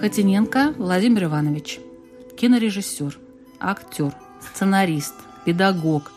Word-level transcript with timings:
Хотиненко 0.00 0.72
Владимир 0.78 1.24
Иванович. 1.24 1.78
Кинорежиссер, 2.38 3.18
актер, 3.60 4.14
сценарист, 4.40 5.12
педагог. 5.44 6.10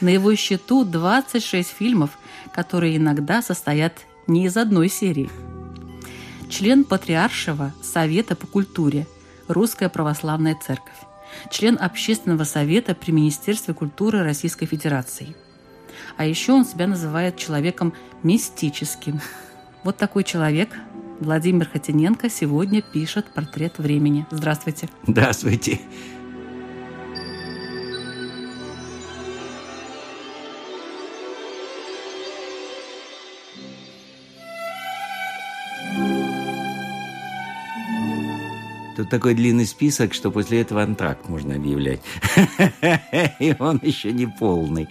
На 0.00 0.08
его 0.08 0.34
счету 0.34 0.86
26 0.86 1.68
фильмов, 1.68 2.16
которые 2.54 2.96
иногда 2.96 3.42
состоят 3.42 3.92
не 4.26 4.46
из 4.46 4.56
одной 4.56 4.88
серии. 4.88 5.28
Член 6.48 6.84
Патриаршего 6.84 7.74
Совета 7.82 8.36
по 8.36 8.46
культуре, 8.46 9.06
Русская 9.48 9.90
Православная 9.90 10.54
Церковь. 10.54 10.96
Член 11.50 11.76
Общественного 11.78 12.44
совета 12.44 12.94
при 12.94 13.10
Министерстве 13.10 13.74
культуры 13.74 14.22
Российской 14.22 14.64
Федерации. 14.64 15.36
А 16.16 16.24
еще 16.24 16.52
он 16.52 16.64
себя 16.64 16.86
называет 16.86 17.36
человеком 17.36 17.92
мистическим. 18.22 19.20
Вот 19.84 19.98
такой 19.98 20.24
человек 20.24 20.70
Владимир 21.20 21.68
Хотиненко 21.68 22.28
сегодня 22.28 22.82
пишет 22.82 23.26
портрет 23.34 23.78
времени. 23.78 24.26
Здравствуйте. 24.30 24.88
Здравствуйте. 25.06 25.80
Тут 38.96 39.10
такой 39.10 39.34
длинный 39.34 39.66
список, 39.66 40.14
что 40.14 40.30
после 40.30 40.62
этого 40.62 40.82
антракт 40.82 41.28
можно 41.28 41.54
объявлять. 41.54 42.00
И 43.40 43.54
он 43.58 43.78
еще 43.82 44.10
не 44.10 44.26
полный. 44.26 44.88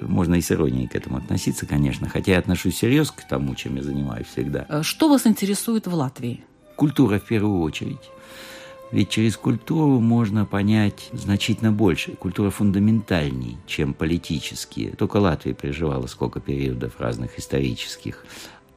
Можно 0.00 0.36
и 0.36 0.40
с 0.40 0.52
иронией 0.52 0.86
к 0.86 0.94
этому 0.94 1.16
относиться, 1.16 1.66
конечно. 1.66 2.08
Хотя 2.08 2.32
я 2.32 2.38
отношусь 2.38 2.76
серьезно 2.76 3.14
к 3.16 3.26
тому, 3.26 3.56
чем 3.56 3.74
я 3.74 3.82
занимаюсь 3.82 4.28
всегда. 4.28 4.64
Э, 4.68 4.82
что 4.84 5.08
вас 5.08 5.26
интересует 5.26 5.88
в 5.88 5.94
Латвии? 5.94 6.44
Культура 6.76 7.18
в 7.18 7.24
первую 7.24 7.60
очередь. 7.62 8.10
Ведь 8.92 9.10
через 9.10 9.36
культуру 9.36 9.98
можно 9.98 10.46
понять 10.46 11.10
значительно 11.12 11.72
больше. 11.72 12.12
Культура 12.12 12.50
фундаментальней, 12.50 13.58
чем 13.66 13.92
политические. 13.92 14.92
Только 14.92 15.16
Латвия 15.16 15.52
переживала 15.52 16.06
сколько 16.06 16.38
периодов 16.38 17.00
разных 17.00 17.40
исторических. 17.40 18.24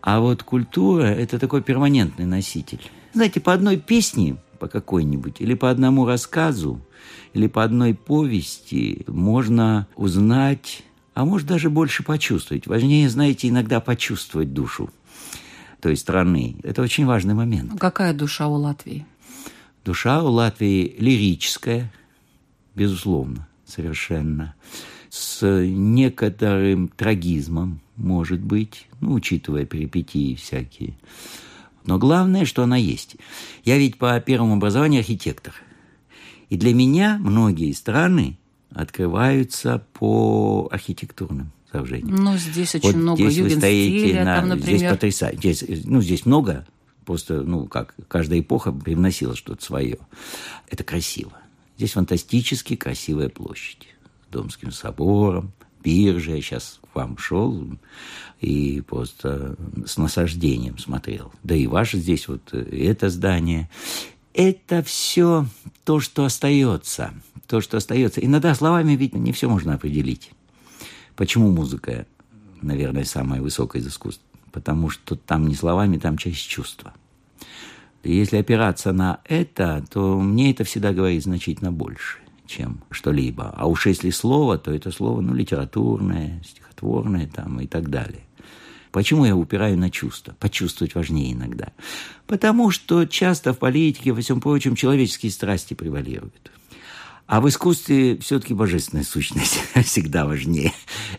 А 0.02 0.20
вот 0.20 0.42
культура– 0.42 1.04
это 1.06 1.38
такой 1.38 1.62
перманентный 1.62 2.26
носитель. 2.26 2.82
Знаете, 3.14 3.40
по 3.40 3.54
одной 3.54 3.78
песне 3.78 4.38
по 4.62 4.68
какой-нибудь, 4.68 5.42
или 5.42 5.56
по 5.56 5.72
одному 5.72 6.06
рассказу, 6.06 6.80
или 7.34 7.48
по 7.48 7.64
одной 7.64 7.96
повести 7.96 9.04
можно 9.08 9.88
узнать, 9.96 10.84
а 11.16 11.26
может 11.26 11.48
даже 11.48 11.72
больше 11.72 12.04
почувствовать. 12.04 12.68
Важнее, 12.68 13.10
знаете, 13.10 13.50
иногда 13.50 13.80
почувствовать 13.80 14.54
душу 14.54 14.92
той 15.82 15.98
страны. 15.98 16.58
Это 16.62 16.84
очень 16.84 17.08
важный 17.08 17.34
момент. 17.34 17.80
Какая 17.80 18.14
душа 18.14 18.48
у 18.48 18.54
Латвии? 18.54 19.08
Душа 19.84 20.22
у 20.24 20.30
Латвии 20.30 20.96
лирическая, 21.00 21.92
безусловно, 22.76 23.48
совершенно. 23.66 24.54
С 25.10 25.44
некоторым 25.44 26.88
трагизмом, 26.90 27.82
может 27.96 28.42
быть, 28.42 28.88
ну, 29.00 29.14
учитывая 29.14 29.66
перипетии 29.66 30.36
всякие. 30.36 30.94
Но 31.86 31.98
главное, 31.98 32.46
что 32.46 32.64
она 32.64 32.78
есть. 32.78 33.16
Я 33.64 33.78
ведь 33.78 33.98
по 33.98 34.20
первому 34.20 34.56
образованию 34.56 35.00
архитектор. 35.00 35.54
И 36.50 36.58
для 36.58 36.74
меня 36.74 37.18
многие 37.20 37.72
страны 37.72 38.38
открываются 38.74 39.86
по 39.94 40.68
архитектурным 40.72 41.52
сооружениям. 41.72 42.16
Ну, 42.16 42.38
здесь 42.38 42.76
очень 42.76 42.90
вот 42.90 42.96
много 42.96 43.30
здесь 43.30 43.44
вы 43.44 43.50
стоите 43.58 44.24
на, 44.24 44.36
там, 44.38 44.50
например... 44.50 44.78
Здесь 44.78 44.92
потрясающе. 44.92 45.54
Здесь, 45.54 45.86
ну, 45.86 46.02
здесь 46.02 46.26
много, 46.26 46.68
просто, 47.06 47.42
ну, 47.42 47.68
как, 47.68 47.96
каждая 48.08 48.42
эпоха 48.42 48.72
привносила 48.72 49.36
что-то 49.36 49.64
свое. 49.64 49.98
Это 50.68 50.84
красиво. 50.84 51.34
Здесь 51.78 51.94
фантастически 51.94 52.76
красивая 52.76 53.30
площадь. 53.30 53.88
Домским 54.30 54.72
собором, 54.72 55.54
биржа. 55.84 56.36
Я 56.36 56.42
сейчас 56.42 56.81
вам 56.94 57.18
шел 57.18 57.68
и 58.40 58.82
просто 58.82 59.56
с 59.86 59.98
насаждением 59.98 60.78
смотрел. 60.78 61.32
Да 61.44 61.56
и 61.56 61.68
ваше 61.68 61.98
здесь 61.98 62.28
вот 62.28 62.54
это 62.54 63.10
здание. 63.10 63.70
Это 64.34 64.82
все 64.84 65.46
то, 65.84 66.00
что 66.00 66.26
остается. 66.26 67.14
То, 67.48 67.62
что 67.62 67.78
остается. 67.78 68.22
Иногда 68.22 68.56
словами 68.56 68.94
ведь 68.94 69.14
не 69.14 69.32
все 69.32 69.50
можно 69.50 69.74
определить. 69.74 70.32
Почему 71.16 71.52
музыка, 71.52 72.06
наверное, 72.62 73.04
самая 73.04 73.42
высокая 73.42 73.82
из 73.82 73.88
искусств? 73.88 74.24
Потому 74.52 74.90
что 74.90 75.16
там 75.16 75.48
не 75.48 75.56
словами, 75.56 75.98
там 75.98 76.18
часть 76.18 76.48
чувства. 76.48 76.94
Если 78.04 78.38
опираться 78.38 78.92
на 78.94 79.20
это, 79.26 79.86
то 79.92 80.20
мне 80.20 80.52
это 80.52 80.64
всегда 80.64 80.94
говорит 80.94 81.24
значительно 81.24 81.72
больше 81.72 82.22
чем 82.52 82.84
что-либо. 82.92 83.54
А 83.56 83.68
уж 83.68 83.88
если 83.88 84.10
слово, 84.10 84.58
то 84.58 84.72
это 84.72 84.92
слово, 84.92 85.22
ну, 85.22 85.34
литературное, 85.34 86.42
стихотворное 86.44 87.28
там 87.28 87.60
и 87.62 87.68
так 87.68 87.90
далее. 87.90 88.22
Почему 88.92 89.26
я 89.26 89.36
упираю 89.36 89.78
на 89.78 89.90
чувства? 89.90 90.36
Почувствовать 90.40 90.96
важнее 90.96 91.32
иногда. 91.32 91.70
Потому 92.28 92.72
что 92.72 93.06
часто 93.06 93.54
в 93.54 93.58
политике, 93.58 94.12
во 94.12 94.22
всем 94.22 94.42
прочем, 94.42 94.76
человеческие 94.76 95.32
страсти 95.32 95.74
превалируют. 95.74 96.52
А 97.26 97.40
в 97.40 97.48
искусстве 97.48 98.18
все-таки 98.18 98.54
божественная 98.54 99.06
сущность 99.06 99.62
всегда 99.86 100.26
важнее. 100.26 100.74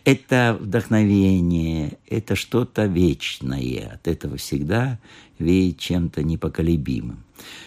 Это 0.04 0.58
вдохновение, 0.60 1.96
это 2.06 2.36
что-то 2.36 2.84
вечное. 2.84 3.94
От 3.94 4.06
этого 4.06 4.36
всегда 4.36 4.98
веет 5.42 5.78
чем-то 5.78 6.22
непоколебимым. 6.22 7.24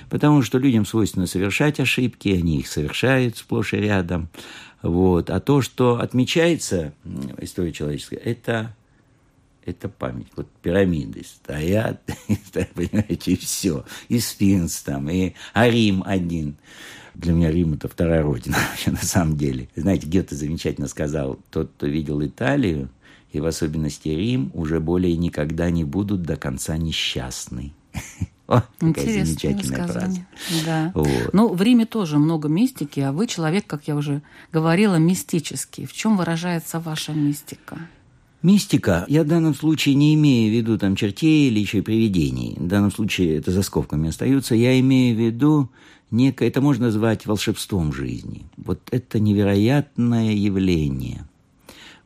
Потому 0.09 0.41
что 0.41 0.57
людям 0.57 0.85
свойственно 0.85 1.27
совершать 1.27 1.79
ошибки, 1.79 2.29
они 2.29 2.59
их 2.59 2.67
совершают 2.67 3.37
сплошь 3.37 3.73
и 3.73 3.77
рядом. 3.77 4.29
Вот. 4.81 5.29
А 5.29 5.39
то, 5.39 5.61
что 5.61 5.99
отмечается 5.99 6.93
история 7.39 7.73
человеческая, 7.73 8.17
это, 8.17 8.75
это 9.65 9.89
память. 9.89 10.27
Вот 10.35 10.47
пирамиды 10.61 11.23
стоят, 11.25 12.01
понимаете, 12.75 13.33
и 13.33 13.35
все. 13.35 13.85
И 14.09 14.19
сфинкс 14.19 14.83
там, 14.83 15.09
и 15.09 15.33
а 15.53 15.69
Рим 15.69 16.03
один. 16.05 16.55
Для 17.15 17.31
меня 17.31 17.49
Рим– 17.49 17.73
это 17.75 17.87
вторая 17.87 18.23
родина 18.23 18.57
на 18.85 18.97
самом 18.97 19.37
деле. 19.37 19.69
Знаете, 19.75 20.07
Гёте 20.07 20.35
замечательно 20.35 20.87
сказал, 20.87 21.39
тот, 21.49 21.71
кто 21.77 21.87
видел 21.87 22.23
Италию, 22.23 22.89
и 23.35 23.41
в 23.41 23.45
особенности 23.45 24.09
Рим, 24.09 24.51
уже 24.53 24.79
более 24.79 25.15
никогда 25.17 25.69
не 25.69 25.83
будут 25.83 26.23
до 26.23 26.35
конца 26.35 26.77
несчастны. 26.77 27.73
О, 28.47 28.61
какая 28.79 29.25
замечательная 29.25 29.87
фраза. 29.87 30.25
Да. 30.65 30.91
Вот. 30.93 31.33
Ну, 31.33 31.53
в 31.53 31.61
Риме 31.61 31.85
тоже 31.85 32.19
много 32.19 32.47
мистики, 32.47 32.99
а 32.99 33.11
вы 33.11 33.25
человек, 33.27 33.65
как 33.65 33.87
я 33.87 33.95
уже 33.95 34.21
говорила, 34.51 34.95
мистический. 34.95 35.85
В 35.85 35.93
чем 35.93 36.15
выражается 36.15 36.79
ваша 36.79 37.13
мистика? 37.13 37.79
Мистика, 38.43 39.05
я 39.07 39.23
в 39.23 39.27
данном 39.27 39.55
случае 39.55 39.95
не 39.95 40.13
имею 40.13 40.51
в 40.51 40.55
виду 40.55 40.77
там 40.77 40.95
чертей 40.95 41.47
или 41.49 41.59
еще 41.59 41.79
и 41.79 41.81
привидений. 41.81 42.55
В 42.57 42.67
данном 42.67 42.91
случае 42.91 43.37
это 43.37 43.51
за 43.51 43.63
скобками 43.63 44.09
остаются. 44.09 44.53
Я 44.53 44.79
имею 44.79 45.15
в 45.15 45.19
виду 45.19 45.71
некое, 46.11 46.47
это 46.49 46.61
можно 46.61 46.85
назвать 46.85 47.25
волшебством 47.25 47.91
жизни. 47.91 48.43
Вот 48.57 48.79
это 48.91 49.19
невероятное 49.19 50.33
явление. 50.33 51.25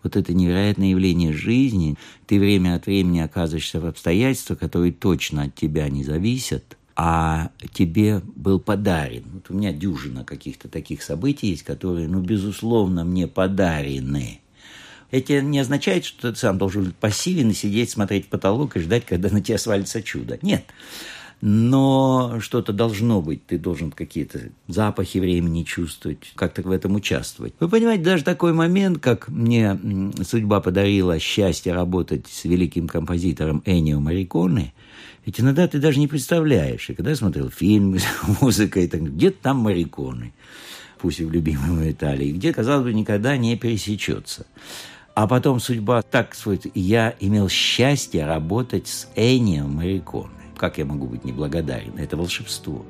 Вот 0.03 0.15
это 0.15 0.33
невероятное 0.33 0.89
явление 0.89 1.33
жизни. 1.33 1.97
Ты 2.25 2.39
время 2.39 2.75
от 2.75 2.85
времени 2.85 3.19
оказываешься 3.19 3.79
в 3.79 3.85
обстоятельствах, 3.85 4.59
которые 4.59 4.91
точно 4.91 5.43
от 5.43 5.55
тебя 5.55 5.89
не 5.89 6.03
зависят, 6.03 6.77
а 6.95 7.51
тебе 7.73 8.21
был 8.35 8.59
подарен. 8.59 9.23
Вот 9.33 9.49
у 9.49 9.53
меня 9.53 9.71
дюжина 9.71 10.23
каких-то 10.23 10.67
таких 10.67 11.01
событий 11.01 11.47
есть, 11.47 11.63
которые, 11.63 12.07
ну, 12.07 12.19
безусловно, 12.21 13.03
мне 13.03 13.27
подарены– 13.27 14.41
это 15.11 15.41
не 15.41 15.59
означает, 15.59 16.05
что 16.05 16.31
ты 16.31 16.37
сам 16.37 16.57
должен 16.57 16.85
быть 16.85 16.95
пассивен 16.95 17.49
и 17.49 17.53
сидеть, 17.53 17.89
смотреть 17.89 18.27
в 18.27 18.29
потолок 18.29 18.75
и 18.75 18.79
ждать, 18.79 19.05
когда 19.05 19.29
на 19.29 19.41
тебя 19.41 19.57
свалится 19.57 20.03
чудо. 20.03 20.37
Нет. 20.41 20.65
Но 21.41 22.39
что-то 22.41 22.73
должно 22.73 23.21
быть. 23.21 23.45
Ты 23.45 23.57
должен 23.57 23.91
какие-то 23.91 24.49
запахи 24.67 25.19
времени 25.19 25.63
чувствовать, 25.63 26.31
как-то 26.35 26.61
в 26.63 26.71
этом 26.71 26.95
участвовать. 26.95 27.53
Вы 27.59 27.69
понимаете, 27.69 28.03
даже 28.03 28.23
такой 28.25 28.51
момент, 28.51 28.99
как 28.99 29.29
мне 29.29 29.79
судьба 30.23 30.59
подарила 30.59 31.17
счастье 31.17 31.73
работать 31.73 32.27
с 32.27 32.43
великим 32.43 32.87
композитором 32.87 33.63
Энио 33.65 34.01
Мариконе, 34.01 34.73
ведь 35.25 35.39
иногда 35.39 35.67
ты 35.67 35.79
даже 35.79 35.99
не 35.99 36.07
представляешь. 36.07 36.89
И 36.89 36.93
когда 36.93 37.11
я 37.11 37.15
смотрел 37.15 37.49
фильм 37.49 37.97
с 37.99 38.41
музыкой, 38.41 38.87
где-то 38.87 39.37
там 39.41 39.57
Мариконы, 39.57 40.33
пусть 40.99 41.21
и 41.21 41.25
в 41.25 41.31
любимой 41.31 41.91
Италии, 41.91 42.33
где, 42.33 42.51
казалось 42.51 42.83
бы, 42.83 42.93
никогда 42.93 43.37
не 43.37 43.55
пересечется. 43.55 44.45
А 45.15 45.27
потом 45.27 45.59
судьба 45.59 46.01
так 46.01 46.35
свой... 46.35 46.59
Я 46.73 47.15
имел 47.19 47.47
счастье 47.47 48.25
работать 48.25 48.87
с 48.87 49.07
Энио 49.15 49.67
Мариконе. 49.67 50.38
Как 50.59 50.77
я 50.77 50.83
могу 50.83 51.07
быть 51.07 51.23
неблагодарен? 51.23 51.93
Это 51.97 52.17
волшебство. 52.17 52.85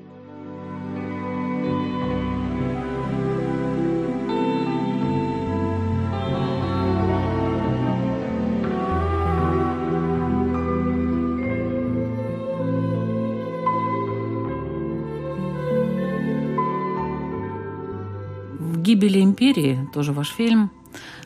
«Гибели 18.77 19.21
империи», 19.21 19.87
тоже 19.93 20.11
ваш 20.11 20.31
фильм, 20.31 20.71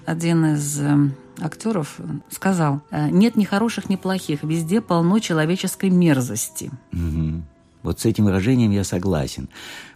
один 0.06 0.46
из 0.48 0.82
эм, 0.82 1.14
актеров 1.44 1.98
сказал, 2.30 2.82
«Э, 2.92 3.10
нет 3.10 3.36
ни 3.36 3.44
хороших, 3.44 3.90
ни 3.90 3.96
плохих, 3.96 4.44
везде 4.44 4.82
полно 4.82 5.20
человеческой 5.20 5.90
мерзости. 5.90 6.72
Угу. 6.92 7.44
Вот 7.84 8.00
с 8.00 8.06
этим 8.06 8.26
выражением 8.26 8.72
я 8.72 8.84
согласен. 8.84 9.50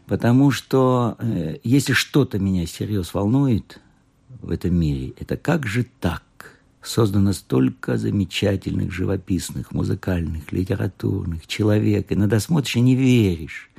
Потому 0.05 0.51
что 0.51 1.15
э, 1.19 1.57
если 1.63 1.93
что-то 1.93 2.39
меня 2.39 2.65
всерьез 2.65 3.13
волнует 3.13 3.79
в 4.41 4.51
этом 4.51 4.75
мире, 4.75 5.13
это 5.19 5.37
как 5.37 5.65
же 5.65 5.85
так? 5.99 6.23
Создано 6.81 7.33
столько 7.33 7.97
замечательных, 7.97 8.93
живописных, 8.93 9.73
музыкальных, 9.73 10.53
литературных, 10.53 11.45
человек. 11.47 12.07
Иногда 12.09 12.39
смотришь 12.39 12.77
и 12.77 12.81
не 12.81 12.95
веришь. 12.95 13.69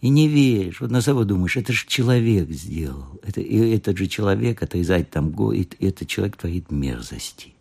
И 0.00 0.10
не 0.10 0.28
веришь. 0.28 0.80
Вот 0.80 0.90
на 0.90 1.00
собой 1.00 1.24
думаешь, 1.24 1.56
это 1.56 1.72
же 1.72 1.84
человек 1.86 2.50
сделал. 2.50 3.20
Это, 3.24 3.40
и 3.40 3.56
этот 3.74 3.98
же 3.98 4.06
человек 4.06 4.62
отрезать 4.62 5.10
там 5.10 5.30
го, 5.30 5.52
и 5.52 5.66
этот 5.80 6.06
человек 6.06 6.36
творит 6.36 6.70
мерзости. 6.70 7.52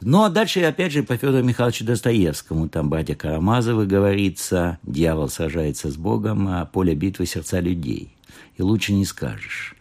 Ну, 0.00 0.22
а 0.22 0.28
дальше, 0.28 0.60
опять 0.60 0.92
же, 0.92 1.02
по 1.02 1.16
Федору 1.16 1.42
Михайловичу 1.42 1.84
Достоевскому, 1.84 2.68
там 2.68 2.88
братья 2.88 3.14
Карамазовы 3.14 3.86
говорится, 3.86 4.78
дьявол 4.84 5.28
сражается 5.28 5.90
с 5.90 5.96
Богом, 5.96 6.46
а 6.48 6.66
поле 6.66 6.94
битвы 6.94 7.26
сердца 7.26 7.60
людей. 7.60 8.14
И 8.58 8.62
лучше 8.62 8.92
не 8.92 9.04
скажешь. 9.04 9.74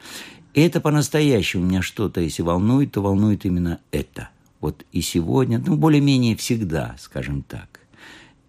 И 0.53 0.61
это 0.61 0.79
по-настоящему 0.79 1.65
меня 1.65 1.81
что-то, 1.81 2.21
если 2.21 2.41
волнует, 2.41 2.93
то 2.93 3.01
волнует 3.01 3.45
именно 3.45 3.79
это. 3.91 4.29
Вот 4.61 4.85
и 4.91 5.01
сегодня, 5.01 5.61
ну, 5.63 5.75
более-менее 5.75 6.35
всегда, 6.35 6.95
скажем 6.97 7.43
так 7.43 7.74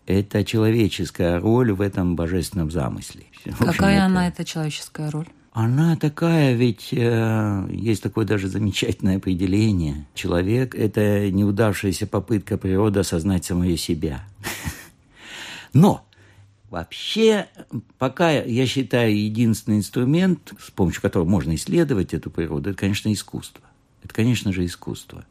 это 0.06 0.44
человеческая 0.44 1.40
роль 1.40 1.72
в 1.72 1.80
этом 1.80 2.16
божественном 2.16 2.70
замысле. 2.70 3.24
Какая 3.44 3.68
общем, 3.68 3.84
это... 3.84 4.04
она, 4.04 4.28
эта 4.28 4.44
человеческая 4.44 5.10
роль? 5.10 5.26
Она 5.52 5.96
такая, 5.96 6.54
ведь 6.54 6.92
э, 6.92 7.68
есть 7.70 8.02
такое 8.02 8.26
даже 8.26 8.46
замечательное 8.48 9.16
определение. 9.16 10.06
Человек– 10.14 10.74
это 10.76 11.30
неудавшаяся 11.30 12.06
попытка 12.06 12.58
природы 12.58 13.00
осознать 13.00 13.46
самое 13.46 13.76
себя. 13.78 14.26
Но 15.72 16.06
вообще, 16.68 17.46
пока 17.96 18.32
я 18.32 18.66
считаю 18.66 19.18
единственный 19.18 19.78
инструмент, 19.78 20.52
с 20.60 20.70
помощью 20.70 21.00
которого 21.00 21.26
можно 21.26 21.54
исследовать 21.54 22.12
эту 22.12 22.30
природу, 22.30 22.70
это, 22.70 22.78
конечно, 22.78 23.10
искусство. 23.10 23.64
Это, 24.02 24.14
конечно 24.14 24.52
же, 24.52 24.64
искусство. 24.64 25.24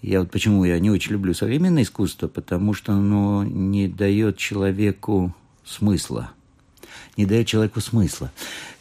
Я 0.00 0.20
вот 0.20 0.30
почему 0.30 0.64
я 0.64 0.78
не 0.78 0.90
очень 0.90 1.12
люблю 1.12 1.34
современное 1.34 1.82
искусство, 1.82 2.28
потому 2.28 2.72
что 2.72 2.92
оно 2.92 3.44
не 3.44 3.88
дает 3.88 4.36
человеку 4.36 5.34
смысла. 5.64 6.30
Не 7.16 7.26
дает 7.26 7.48
человеку 7.48 7.80
смысла. 7.80 8.30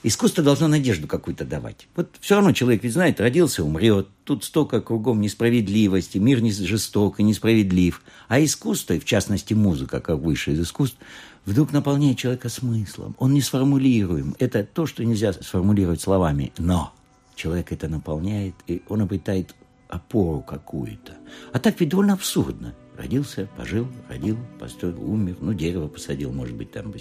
Искусство 0.04 0.44
должно 0.44 0.68
надежду 0.68 1.08
какую-то 1.08 1.44
давать. 1.44 1.88
Вот 1.96 2.16
все 2.20 2.36
равно 2.36 2.52
человек 2.52 2.84
ведь 2.84 2.94
знает, 2.94 3.20
родился, 3.20 3.64
умрет. 3.64 4.08
Тут 4.26 4.44
столько 4.44 4.80
кругом 4.80 5.22
несправедливости, 5.22 6.20
мир 6.20 6.42
не 6.42 6.52
жесток 6.52 7.20
и 7.20 7.24
несправедлив. 7.24 8.04
А 8.28 8.44
искусство, 8.44 8.94
и 8.94 9.00
в 9.00 9.06
частности 9.06 9.56
музыка, 9.56 10.00
как 10.00 10.20
высшее 10.20 10.56
из 10.56 10.62
искусств, 10.62 10.98
вдруг 11.46 11.72
наполняет 11.72 12.20
человека 12.20 12.50
смыслом. 12.50 13.16
Он 13.18 13.34
не 13.34 13.42
сформулируем. 13.42 14.36
Это 14.38 14.64
то, 14.64 14.86
что 14.86 15.04
нельзя 15.04 15.34
сформулировать 15.34 16.00
словами. 16.00 16.54
Но 16.60 16.94
человек 17.36 17.72
это 17.72 17.88
наполняет, 17.88 18.54
и 18.68 18.84
он 18.88 19.02
обретает 19.02 19.56
опору 19.90 20.42
какую-то. 20.42 21.14
А 21.54 21.60
так 21.60 21.80
ведь 21.80 21.90
довольно 21.90 22.14
абсурдно. 22.14 22.74
Родился, 22.98 23.48
пожил, 23.56 23.88
родил, 24.10 24.38
построил, 24.60 25.00
умер. 25.04 25.38
Ну, 25.40 25.54
дерево 25.54 25.88
посадил, 25.88 26.32
может 26.32 26.56
быть, 26.56 26.72
там. 26.72 26.92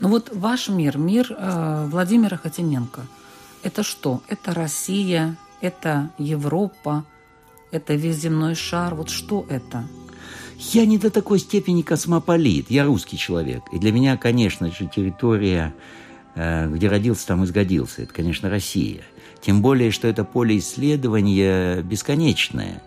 Ну 0.00 0.08
вот 0.08 0.30
ваш 0.34 0.68
мир, 0.68 0.96
мир 0.96 1.30
э, 1.30 1.86
Владимира 1.90 2.38
Хотименко, 2.38 3.02
это 3.62 3.82
что? 3.82 4.22
Это 4.28 4.54
Россия, 4.54 5.36
это 5.60 6.10
Европа, 6.16 7.04
это 7.70 7.94
весь 7.94 8.16
земной 8.16 8.54
шар. 8.54 8.94
Вот 8.94 9.10
что 9.10 9.44
это? 9.50 9.84
Я 10.72 10.86
не 10.86 10.96
до 10.96 11.10
такой 11.10 11.38
степени 11.38 11.82
космополит. 11.82 12.70
Я 12.70 12.84
русский 12.84 13.18
человек. 13.18 13.62
И 13.72 13.78
для 13.78 13.92
меня, 13.92 14.16
конечно 14.16 14.70
же, 14.70 14.86
территория, 14.86 15.74
э, 16.34 16.68
где 16.70 16.88
родился, 16.88 17.26
там 17.26 17.44
и 17.44 17.46
сгодился. 17.46 18.02
Это, 18.02 18.14
конечно, 18.14 18.48
Россия. 18.48 19.02
Тем 19.42 19.60
более, 19.60 19.90
что 19.90 20.06
это 20.06 20.24
поле 20.24 20.58
исследования 20.58 21.82
бесконечное. 21.82 22.80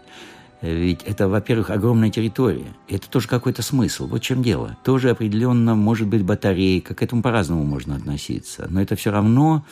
Ведь 0.61 1.03
это, 1.03 1.27
во-первых, 1.27 1.69
огромная 1.69 2.09
территория. 2.09 2.73
Это 2.87 3.09
тоже 3.09 3.27
какой-то 3.27 3.61
смысл. 3.61 4.07
Вот 4.07 4.21
в 4.21 4.23
чем 4.23 4.41
дело. 4.41 4.77
Тоже 4.83 5.09
определенно 5.09 5.75
может 5.75 6.07
быть 6.07 6.23
батарейка. 6.23 6.95
К 6.95 7.03
этому 7.03 7.21
по-разному 7.21 7.63
можно 7.65 7.97
относиться. 7.97 8.67
Но 8.69 8.81
это 8.81 8.95
все 8.95 9.11
равно 9.11 9.65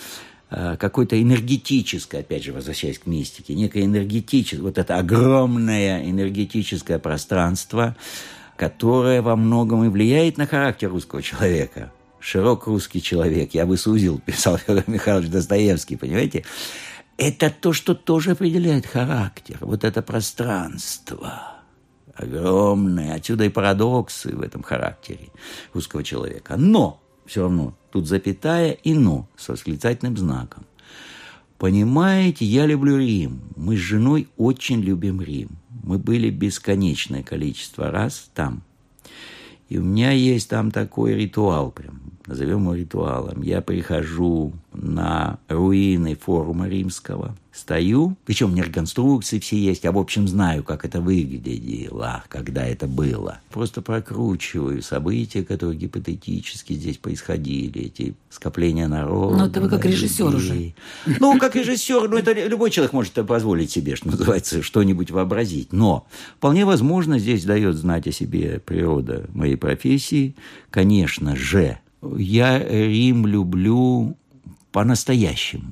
э, 0.51 0.75
какое-то 0.77 1.19
энергетическое, 1.19 2.19
опять 2.19 2.43
же, 2.43 2.51
возвращаясь 2.51 2.99
к 2.99 3.05
мистике, 3.07 3.55
некое 3.55 3.85
энергетическое, 3.85 4.61
вот 4.61 4.77
это 4.77 4.97
огромное 4.97 6.03
энергетическое 6.07 6.99
пространство, 6.99 7.95
которое 8.57 9.21
во 9.21 9.37
многом 9.37 9.85
и 9.85 9.87
влияет 9.87 10.37
на 10.37 10.45
характер 10.45 10.89
русского 10.89 11.23
человека 11.23 11.93
широк 12.23 12.67
русский 12.67 13.01
человек, 13.01 13.53
я 13.53 13.65
бы 13.65 13.77
сузил, 13.77 14.19
писал 14.19 14.57
Федор 14.65 14.83
Михайлович 14.87 15.29
Достоевский, 15.29 15.97
понимаете? 15.97 16.45
Это 17.17 17.51
то, 17.51 17.73
что 17.73 17.93
тоже 17.93 18.31
определяет 18.31 18.87
характер, 18.87 19.57
вот 19.61 19.83
это 19.83 20.01
пространство 20.01 21.59
огромное. 22.15 23.15
Отсюда 23.15 23.43
и 23.43 23.49
парадоксы 23.49 24.35
в 24.35 24.41
этом 24.41 24.63
характере 24.63 25.29
русского 25.73 26.03
человека. 26.03 26.55
Но 26.57 27.01
все 27.25 27.41
равно 27.41 27.75
тут 27.91 28.07
запятая 28.07 28.71
и 28.71 28.93
но 28.93 29.27
с 29.35 29.49
восклицательным 29.49 30.17
знаком. 30.17 30.65
Понимаете, 31.57 32.45
я 32.45 32.65
люблю 32.65 32.97
Рим. 32.97 33.41
Мы 33.55 33.77
с 33.77 33.79
женой 33.79 34.27
очень 34.37 34.81
любим 34.81 35.21
Рим. 35.21 35.49
Мы 35.83 35.97
были 35.97 36.29
бесконечное 36.29 37.23
количество 37.23 37.91
раз 37.91 38.29
там– 38.33 38.63
и 39.73 39.79
у 39.79 39.81
меня 39.81 40.11
есть 40.11 40.49
там 40.49 40.69
такой 40.69 41.15
ритуал 41.15 41.71
прям. 41.71 42.12
Назовем 42.27 42.61
его 42.61 42.75
ритуалом, 42.75 43.41
я 43.41 43.61
прихожу 43.61 44.53
на 44.73 45.39
руины 45.47 46.15
форума 46.15 46.67
римского, 46.67 47.35
стою, 47.53 48.17
причем 48.25 48.51
меня 48.51 48.63
реконструкции 48.63 49.39
все 49.39 49.57
есть, 49.57 49.83
я, 49.83 49.91
в 49.91 49.97
общем, 49.97 50.27
знаю, 50.27 50.63
как 50.63 50.85
это 50.85 51.01
выглядело, 51.01 52.23
когда 52.27 52.65
это 52.65 52.87
было. 52.87 53.39
Просто 53.51 53.81
прокручиваю 53.81 54.81
события, 54.81 55.43
которые 55.43 55.77
гипотетически 55.77 56.73
здесь 56.73 56.97
происходили, 56.97 57.83
эти 57.83 58.15
скопления 58.31 58.87
народа. 58.87 59.37
Ну, 59.37 59.45
это 59.45 59.61
вы 59.61 59.69
как 59.69 59.85
режиссер 59.85 60.35
уже. 60.35 60.73
Ну, 61.19 61.37
как 61.37 61.55
режиссер, 61.55 62.09
ну, 62.09 62.17
это 62.17 62.33
любой 62.47 62.71
человек 62.71 62.93
может 62.93 63.13
позволить 63.13 63.69
себе, 63.69 63.95
что 63.95 64.09
называется, 64.09 64.63
что-нибудь 64.63 65.11
вообразить. 65.11 65.71
Но 65.71 66.07
вполне 66.37 66.65
возможно, 66.65 67.19
здесь 67.19 67.45
дает 67.45 67.75
знать 67.75 68.07
о 68.07 68.11
себе 68.11 68.59
природа 68.65 69.25
моей 69.33 69.57
профессии. 69.57 70.35
Конечно 70.71 71.35
же, 71.35 71.77
я 72.17 72.59
Рим 72.59 73.27
люблю 73.27 74.15
по-настоящему 74.71 75.71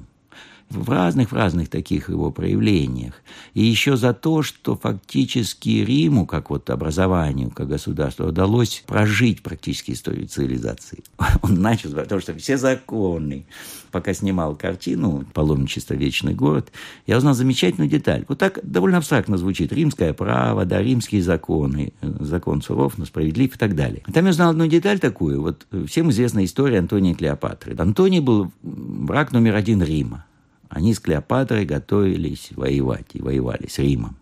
в 0.71 0.89
разных, 0.89 1.31
в 1.31 1.35
разных 1.35 1.69
таких 1.69 2.09
его 2.09 2.31
проявлениях. 2.31 3.13
И 3.53 3.63
еще 3.63 3.97
за 3.97 4.13
то, 4.13 4.41
что 4.41 4.75
фактически 4.75 5.69
Риму, 5.69 6.25
как 6.25 6.49
вот 6.49 6.69
образованию, 6.69 7.51
как 7.51 7.67
государству, 7.67 8.25
удалось 8.25 8.83
прожить 8.87 9.43
практически 9.43 9.91
историю 9.91 10.27
цивилизации. 10.27 11.03
Он 11.41 11.55
начал, 11.61 11.91
потому 11.91 12.21
что 12.21 12.33
все 12.35 12.57
законы, 12.57 13.45
пока 13.91 14.13
снимал 14.13 14.55
картину 14.55 15.25
«Паломничество. 15.33 15.93
Вечный 15.93 16.33
город», 16.33 16.71
я 17.05 17.17
узнал 17.17 17.33
замечательную 17.33 17.89
деталь. 17.89 18.25
Вот 18.27 18.39
так 18.39 18.59
довольно 18.63 18.97
абстрактно 18.97 19.37
звучит. 19.37 19.73
Римское 19.73 20.13
право, 20.13 20.65
да, 20.65 20.81
римские 20.81 21.21
законы, 21.21 21.93
закон 22.01 22.61
суров, 22.61 22.97
но 22.97 23.05
справедлив 23.05 23.55
и 23.55 23.57
так 23.57 23.75
далее. 23.75 24.03
Там 24.13 24.25
я 24.25 24.31
узнал 24.31 24.51
одну 24.51 24.67
деталь 24.67 24.99
такую. 24.99 25.41
Вот 25.41 25.67
всем 25.87 26.09
известна 26.11 26.45
история 26.45 26.79
Антония 26.79 27.13
Клеопатры. 27.13 27.75
Антоний 27.77 28.19
был 28.19 28.51
враг 28.63 29.31
номер 29.31 29.55
один 29.55 29.83
Рима. 29.83 30.25
Они 30.71 30.93
с 30.93 31.01
Клеопатрой 31.01 31.65
готовились 31.65 32.49
воевать 32.51 33.07
и 33.13 33.21
воевали 33.21 33.67
с 33.67 33.77
Римом. 33.77 34.15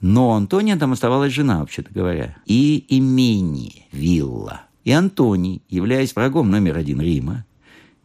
Но 0.00 0.32
Антония 0.32 0.76
там 0.76 0.92
оставалась 0.92 1.32
жена, 1.32 1.60
вообще-то 1.60 1.90
говоря, 1.94 2.36
и 2.46 2.84
имение, 2.88 3.84
вилла. 3.92 4.62
И 4.84 4.90
Антоний, 4.90 5.62
являясь 5.68 6.16
врагом 6.16 6.50
номер 6.50 6.78
один 6.78 7.00
Рима, 7.00 7.44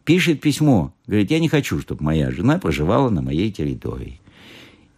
пишет 0.04 0.40
письмо, 0.40 0.94
говорит, 1.08 1.32
я 1.32 1.40
не 1.40 1.48
хочу, 1.48 1.80
чтобы 1.80 2.04
моя 2.04 2.30
жена 2.30 2.58
проживала 2.58 3.10
на 3.10 3.22
моей 3.22 3.50
территории. 3.50 4.20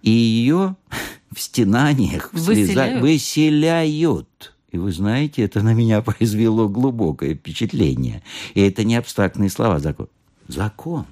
И 0.02 0.11
ее 0.11 0.76
в 1.35 1.40
стенаниях, 1.40 2.30
в 2.35 2.38
слезах 2.38 3.00
выселяют. 3.00 4.54
И 4.70 4.76
вы 4.76 4.92
знаете, 4.92 5.42
это 5.44 5.62
на 5.62 5.73
меня 5.73 6.02
произвело 6.02 6.68
глубокое 6.68 7.35
впечатление. 7.35 8.23
И 8.52 8.61
это 8.61 8.85
не 8.85 8.97
абстрактные 8.97 9.49
слова, 9.49 9.78
закон. 9.78 10.08
Закон 10.47 11.06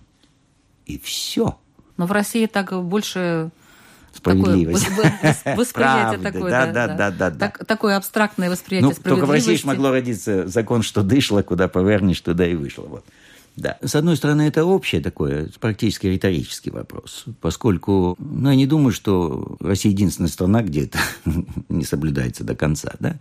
и 0.87 0.99
все. 0.99 1.59
Но 1.97 2.07
в 2.07 2.13
России 2.13 2.47
так 2.47 2.73
больше 2.85 3.51
справедливость. 4.15 4.87
Такое, 5.45 5.57
восприятие 5.57 6.19
такое, 6.21 6.51
да, 6.51 6.67
да, 6.67 6.87
да, 6.89 7.11
да, 7.11 7.31
да. 7.31 7.39
Так, 7.39 7.67
такое 7.67 7.97
абстрактное 7.97 8.51
восприятие 8.51 8.95
ну, 8.97 9.11
Только 9.11 9.27
в 9.27 9.31
России 9.31 9.59
могло 9.65 9.91
родиться 9.91 10.47
закон, 10.47 10.83
что 10.83 11.03
дышло, 11.03 11.43
куда 11.43 11.69
повернешь, 11.69 12.21
туда 12.21 12.47
и 12.47 12.55
вышло. 12.55 12.85
Вот. 12.85 13.05
Да. 13.57 13.79
С 13.83 13.95
одной 13.95 14.17
стороны, 14.17 14.43
это 14.43 14.65
общее 14.65 15.01
такое, 15.01 15.51
практически 15.61 16.07
риторический 16.07 16.71
вопрос, 16.71 17.25
поскольку, 17.41 18.15
ну, 18.19 18.51
я 18.51 18.57
не 18.57 18.67
думаю, 18.67 18.93
что 18.93 19.57
Россия 19.61 19.93
единственная 19.93 20.29
страна, 20.29 20.63
где 20.63 20.85
это 20.85 20.99
не 21.71 21.85
соблюдается 21.85 22.45
до 22.45 22.55
конца, 22.55 22.93
да. 23.01 23.19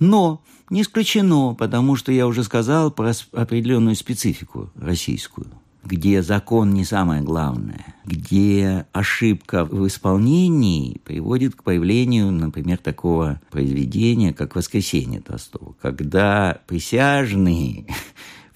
Но 0.00 0.42
не 0.70 0.82
исключено, 0.82 1.54
потому 1.54 1.94
что 1.94 2.10
я 2.10 2.26
уже 2.26 2.42
сказал 2.42 2.90
про 2.90 3.12
определенную 3.32 3.94
специфику 3.94 4.70
российскую 4.74 5.46
где 5.86 6.22
закон 6.22 6.74
не 6.74 6.84
самое 6.84 7.22
главное, 7.22 7.94
где 8.04 8.86
ошибка 8.92 9.64
в 9.64 9.86
исполнении 9.86 10.98
приводит 11.04 11.54
к 11.54 11.62
появлению, 11.62 12.32
например, 12.32 12.78
такого 12.78 13.40
произведения, 13.50 14.32
как 14.32 14.56
«Воскресенье» 14.56 15.20
Толстого, 15.20 15.74
когда 15.80 16.60
присяжные 16.66 17.86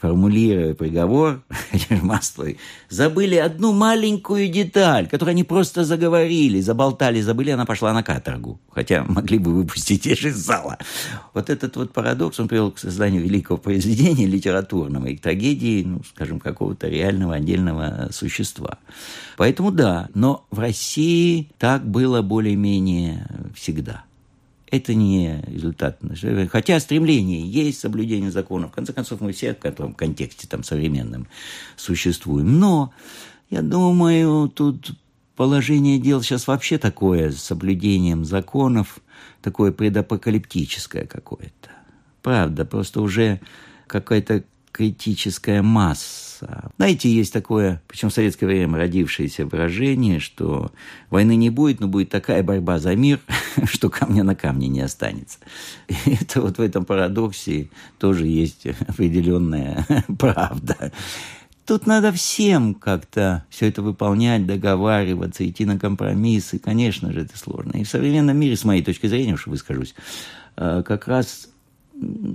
формулируя 0.01 0.75
приговор 0.75 1.43
Масловой, 2.03 2.59
забыли 2.89 3.37
одну 3.37 3.73
маленькую 3.73 4.49
деталь, 4.49 5.09
которую 5.09 5.33
они 5.33 5.45
просто 5.45 5.85
заговорили, 5.85 6.61
заболтали, 6.61 7.21
забыли, 7.21 7.51
она 7.51 7.67
пошла 7.67 7.93
на 7.93 8.03
каторгу. 8.03 8.61
Хотя 8.71 9.05
могли 9.05 9.39
бы 9.39 9.53
выпустить 9.53 10.07
ее 10.07 10.15
из 10.15 10.37
зала. 10.37 10.79
Вот 11.35 11.51
этот 11.51 11.77
вот 11.77 11.93
парадокс, 11.93 12.41
он 12.41 12.49
привел 12.49 12.71
к 12.71 12.79
созданию 12.79 13.23
великого 13.23 13.59
произведения 13.59 14.27
литературного 14.27 15.07
и 15.07 15.17
к 15.17 15.21
трагедии, 15.21 15.83
ну, 15.85 16.03
скажем, 16.05 16.41
какого-то 16.41 16.89
реального 16.89 17.35
отдельного 17.35 18.09
существа. 18.13 18.79
Поэтому 19.37 19.71
да, 19.71 20.09
но 20.15 20.47
в 20.51 20.59
России 20.59 21.51
так 21.59 21.87
было 21.87 22.23
более-менее 22.23 23.27
всегда– 23.55 24.05
это 24.71 24.95
не 24.95 25.43
результат. 25.47 26.01
Хотя 26.51 26.81
стремление 26.81 27.47
есть, 27.49 27.81
соблюдение 27.81 28.31
законов. 28.31 28.71
В 28.71 28.75
конце 28.75 28.93
концов, 28.93 29.21
мы 29.21 29.33
все 29.33 29.55
в 29.55 29.65
этом 29.65 29.95
контексте 29.95 30.47
там, 30.47 30.63
современном 30.63 31.27
существуем. 31.77 32.59
Но, 32.59 32.93
я 33.51 33.63
думаю, 33.63 34.49
тут 34.49 34.93
положение 35.37 35.99
дел 35.99 36.23
сейчас 36.23 36.47
вообще 36.47 36.79
такое, 36.79 37.33
с 37.33 37.43
соблюдением 37.43 38.25
законов, 38.25 39.01
такое 39.43 39.73
предапокалиптическое 39.73 41.07
какое-то. 41.07 41.71
Правда, 42.23 42.65
просто 42.65 43.01
уже 43.01 43.41
какая-то 43.87 44.45
критическая 44.73 45.63
масса. 45.63 46.71
Знаете, 46.77 47.13
есть 47.13 47.33
такое, 47.33 47.83
причем 47.89 48.09
в 48.09 48.15
советское 48.15 48.47
время 48.47 48.79
родившееся 48.79 49.47
выражение, 49.47 50.21
что 50.21 50.71
войны 51.11 51.37
не 51.37 51.51
будет, 51.51 51.81
но 51.81 51.89
будет 51.89 52.11
такая 52.11 52.43
борьба 52.43 52.79
за 52.79 52.95
мир, 52.95 53.21
что 53.65 53.91
камня 53.91 54.25
на 54.25 54.35
камне 54.35 54.69
не 54.69 54.81
останется. 54.81 55.39
И 55.89 55.95
это 56.21 56.41
вот 56.41 56.59
в 56.59 56.61
этом 56.61 56.85
парадоксе 56.85 57.71
тоже 57.99 58.27
есть 58.27 58.67
определенная 58.67 59.87
правда. 60.19 60.93
Тут 61.67 61.87
надо 61.87 62.11
всем 62.11 62.75
как-то 62.75 63.45
все 63.49 63.69
это 63.69 63.81
выполнять, 63.83 64.45
договариваться, 64.45 65.49
идти 65.49 65.65
на 65.65 65.79
компромиссы. 65.79 66.59
Конечно 66.59 67.13
же, 67.13 67.21
это 67.21 67.39
сложно. 67.39 67.77
И 67.77 67.85
в 67.85 67.89
современном 67.89 68.37
мире, 68.37 68.57
с 68.57 68.65
моей 68.65 68.83
точки 68.83 69.07
зрения, 69.07 69.35
уж 69.35 69.47
выскажусь, 69.47 69.95
э, 70.57 70.83
как 70.85 71.07
раз 71.07 71.49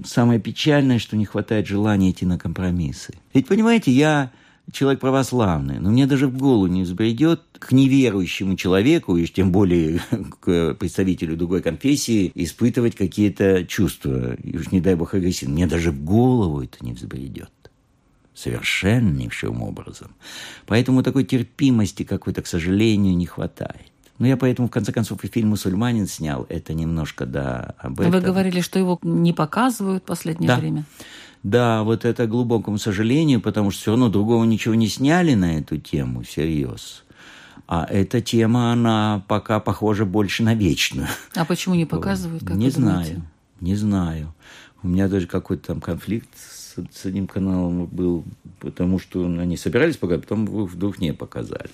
самое 0.05 0.39
печальное, 0.39 0.99
что 0.99 1.17
не 1.17 1.25
хватает 1.25 1.67
желания 1.67 2.11
идти 2.11 2.25
на 2.25 2.37
компромиссы. 2.37 3.15
Ведь, 3.33 3.47
понимаете, 3.47 3.91
я 3.91 4.31
человек 4.71 4.99
православный, 4.99 5.79
но 5.79 5.91
мне 5.91 6.05
даже 6.05 6.27
в 6.27 6.37
голову 6.37 6.67
не 6.67 6.83
взбредет 6.83 7.41
к 7.57 7.71
неверующему 7.71 8.55
человеку, 8.55 9.17
и 9.17 9.25
тем 9.27 9.51
более 9.51 9.99
к 10.39 10.75
представителю 10.75 11.37
другой 11.37 11.61
конфессии, 11.61 12.31
испытывать 12.35 12.95
какие-то 12.95 13.65
чувства, 13.65 14.35
и 14.35 14.57
уж 14.57 14.71
не 14.71 14.81
дай 14.81 14.95
бог 14.95 15.13
агрессивно. 15.13 15.55
Мне 15.55 15.67
даже 15.67 15.91
в 15.91 16.03
голову 16.03 16.61
это 16.61 16.83
не 16.85 16.93
взбредет 16.93 17.51
совершеннейшим 18.33 19.61
образом. 19.61 20.11
Поэтому 20.65 21.03
такой 21.03 21.23
терпимости 21.23 22.03
какой-то, 22.03 22.41
к 22.41 22.47
сожалению, 22.47 23.15
не 23.15 23.25
хватает. 23.25 23.91
Ну, 24.17 24.27
я 24.27 24.37
поэтому, 24.37 24.69
в 24.69 24.71
конце 24.71 24.93
концов, 24.93 25.23
и 25.23 25.27
фильм 25.27 25.49
«Мусульманин» 25.49 26.07
снял. 26.07 26.45
Это 26.47 26.73
немножко, 26.73 27.25
да, 27.25 27.75
об 27.77 27.99
этом. 27.99 28.13
Вы 28.13 28.21
говорили, 28.21 28.61
что 28.61 28.79
его 28.79 28.97
не 29.01 29.33
показывают 29.33 30.03
в 30.03 30.05
последнее 30.05 30.47
да. 30.47 30.57
время. 30.57 30.85
Да, 31.45 31.83
вот 31.83 32.05
это 32.05 32.25
глубокому 32.25 32.79
сожалению, 32.79 33.39
потому 33.39 33.69
что 33.69 33.79
все 33.79 33.91
равно 33.91 34.09
другого 34.09 34.43
ничего 34.45 34.73
не 34.73 34.87
сняли 34.87 35.35
на 35.35 35.59
эту 35.59 35.77
тему 35.77 36.23
всерьез. 36.23 37.03
А 37.67 37.85
эта 37.87 38.19
тема, 38.19 38.71
она 38.71 39.23
пока 39.27 39.59
похожа 39.59 40.05
больше 40.05 40.41
на 40.41 40.55
вечную. 40.55 41.07
А 41.35 41.45
почему 41.45 41.75
не 41.75 41.85
показывают? 41.85 42.43
Как 42.43 42.57
не 42.57 42.71
знаю, 42.71 43.21
не 43.61 43.75
знаю. 43.75 44.33
У 44.81 44.87
меня 44.87 45.07
даже 45.07 45.27
какой-то 45.27 45.67
там 45.67 45.81
конфликт 45.81 46.29
с, 46.35 46.77
с 46.91 47.05
одним 47.05 47.27
каналом 47.27 47.85
был, 47.85 48.25
потому 48.59 48.97
что 48.97 49.23
они 49.23 49.55
собирались 49.55 49.97
показать, 49.97 50.23
потом 50.23 50.47
вдруг 50.47 50.97
не 50.97 51.13
показали. 51.13 51.69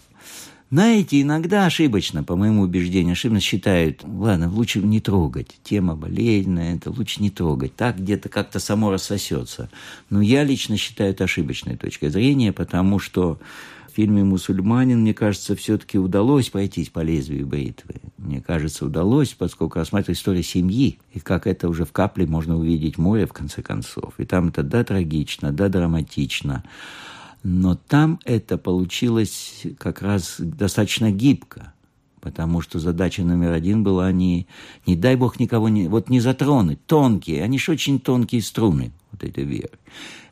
Знаете, 0.72 1.22
иногда 1.22 1.66
ошибочно, 1.66 2.24
по 2.24 2.38
моему 2.38 2.62
убеждению, 2.62 3.12
ошибочно 3.12 3.42
считают, 3.42 4.06
ладно, 4.06 4.50
лучше 4.50 4.80
не 4.80 5.02
трогать, 5.02 5.60
тема 5.66 5.98
болезненная, 5.98 6.78
это 6.78 6.92
лучше 6.92 7.22
не 7.22 7.30
трогать, 7.30 7.76
так 7.76 8.00
где-то 8.00 8.30
как-то 8.30 8.60
само 8.60 8.90
рассосется. 8.90 9.70
Но 10.10 10.22
я 10.22 10.46
лично 10.46 10.78
считаю 10.78 11.10
это 11.12 11.26
ошибочной 11.26 11.76
точкой 11.76 12.08
зрения, 12.08 12.54
потому 12.54 13.00
что 13.00 13.38
в 13.92 13.96
фильме 13.98 14.24
«Мусульманин», 14.24 15.02
мне 15.02 15.14
кажется, 15.14 15.58
все-таки 15.58 16.00
удалось 16.00 16.50
пройтись 16.50 16.88
по 16.88 17.02
лезвию 17.02 17.46
бритвы. 17.46 17.96
Мне 18.18 18.40
кажется, 18.40 18.86
удалось, 18.86 19.34
поскольку 19.38 19.78
рассматривать 19.78 20.20
историю 20.20 20.44
семьи, 20.44 21.00
и 21.12 21.20
как 21.20 21.48
это 21.48 21.68
уже 21.68 21.84
в 21.84 21.92
капле 21.92 22.26
можно 22.26 22.58
увидеть 22.58 22.98
море, 22.98 23.26
в 23.26 23.34
конце 23.34 23.62
концов. 23.62 24.14
И 24.20 24.24
там 24.24 24.48
это 24.48 24.64
да 24.64 24.86
трагично, 24.86 25.52
да 25.52 25.68
драматично. 25.68 26.64
Но 27.44 27.76
там 27.76 28.20
это 28.26 28.58
получилось 28.58 29.64
как 29.80 30.02
раз 30.02 30.36
достаточно 30.40 31.12
гибко, 31.12 31.74
потому 32.20 32.62
что 32.62 32.80
задача 32.80 33.24
номер 33.24 33.52
один 33.52 33.84
была 33.84 34.12
не, 34.12 34.48
не 34.86 34.96
дай 34.96 35.16
бог 35.16 35.40
никого 35.40 35.68
не, 35.70 35.88
вот 35.88 36.10
не 36.10 36.20
затронуть, 36.20 36.86
тонкие, 36.86 37.44
они 37.44 37.58
же 37.58 37.72
очень 37.72 38.00
тонкие 38.00 38.42
струны. 38.42 38.92
Вот 39.12 39.24
этой 39.26 39.44
веры. 39.44 39.72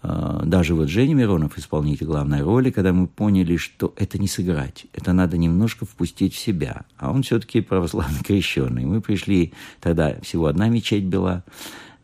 А, 0.02 0.44
даже 0.46 0.74
вот 0.74 0.88
Женя 0.88 1.14
Миронов, 1.14 1.58
исполнитель 1.58 2.06
главной 2.06 2.42
роли, 2.42 2.72
когда 2.72 2.94
мы 2.94 3.08
поняли, 3.08 3.58
что 3.58 3.94
это 3.98 4.18
не 4.18 4.28
сыграть, 4.28 4.86
это 4.94 5.12
надо 5.12 5.38
немножко 5.38 5.86
впустить 5.86 6.34
в 6.34 6.40
себя. 6.40 6.86
А 6.98 7.12
он 7.12 7.24
все-таки 7.24 7.60
православно 7.60 8.20
крещенный. 8.24 8.86
Мы 8.86 9.02
пришли, 9.02 9.52
тогда 9.82 10.16
всего 10.22 10.46
одна 10.46 10.70
мечеть 10.70 11.06
была, 11.06 11.44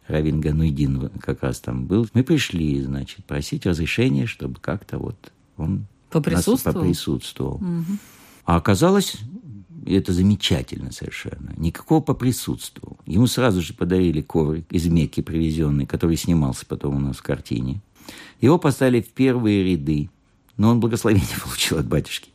Равин 0.08 0.40
Гануйдин 0.40 1.10
как 1.20 1.42
раз 1.44 1.60
там 1.60 1.86
был. 1.86 2.08
Мы 2.14 2.24
пришли, 2.24 2.82
значит, 2.82 3.26
просить 3.26 3.66
разрешения, 3.66 4.28
чтобы 4.28 4.60
как-то 4.60 5.00
вот 5.00 5.32
он 5.58 5.88
поприсутствовал. 6.10 6.82
поприсутствовал. 6.82 7.56
Угу. 7.56 7.98
А 8.46 8.56
оказалось, 8.58 9.18
это 9.86 10.14
замечательно 10.14 10.92
совершенно. 10.92 11.54
Никакого 11.58 12.02
поприсутствовал. 12.02 12.98
Ему 13.06 13.26
сразу 13.28 13.62
же 13.62 13.74
подарили 13.74 14.22
коврик 14.22 14.66
из 14.72 14.86
Мекки 14.86 15.22
привезенный, 15.22 15.88
который 15.88 16.18
снимался 16.18 16.66
потом 16.66 16.98
у 16.98 17.00
нас 17.00 17.18
в 17.18 17.24
картине. 17.24 17.82
Его 18.42 18.60
поставили 18.60 19.02
в 19.02 19.10
первые 19.10 19.64
ряды. 19.64 20.10
Но 20.58 20.70
он 20.70 20.80
благословение 20.80 21.28
получил 21.44 21.80
от 21.80 21.88
батюшки. 21.88 22.30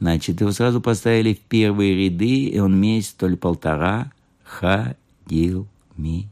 Значит, 0.00 0.40
его 0.40 0.52
сразу 0.52 0.80
поставили 0.80 1.34
в 1.34 1.40
первые 1.40 1.94
ряды, 1.94 2.44
и 2.46 2.58
он 2.58 2.78
месяц, 2.78 3.12
то 3.12 3.26
ли 3.26 3.36
полтора, 3.36 4.12
ходил 4.44 5.66
ми 5.96 6.28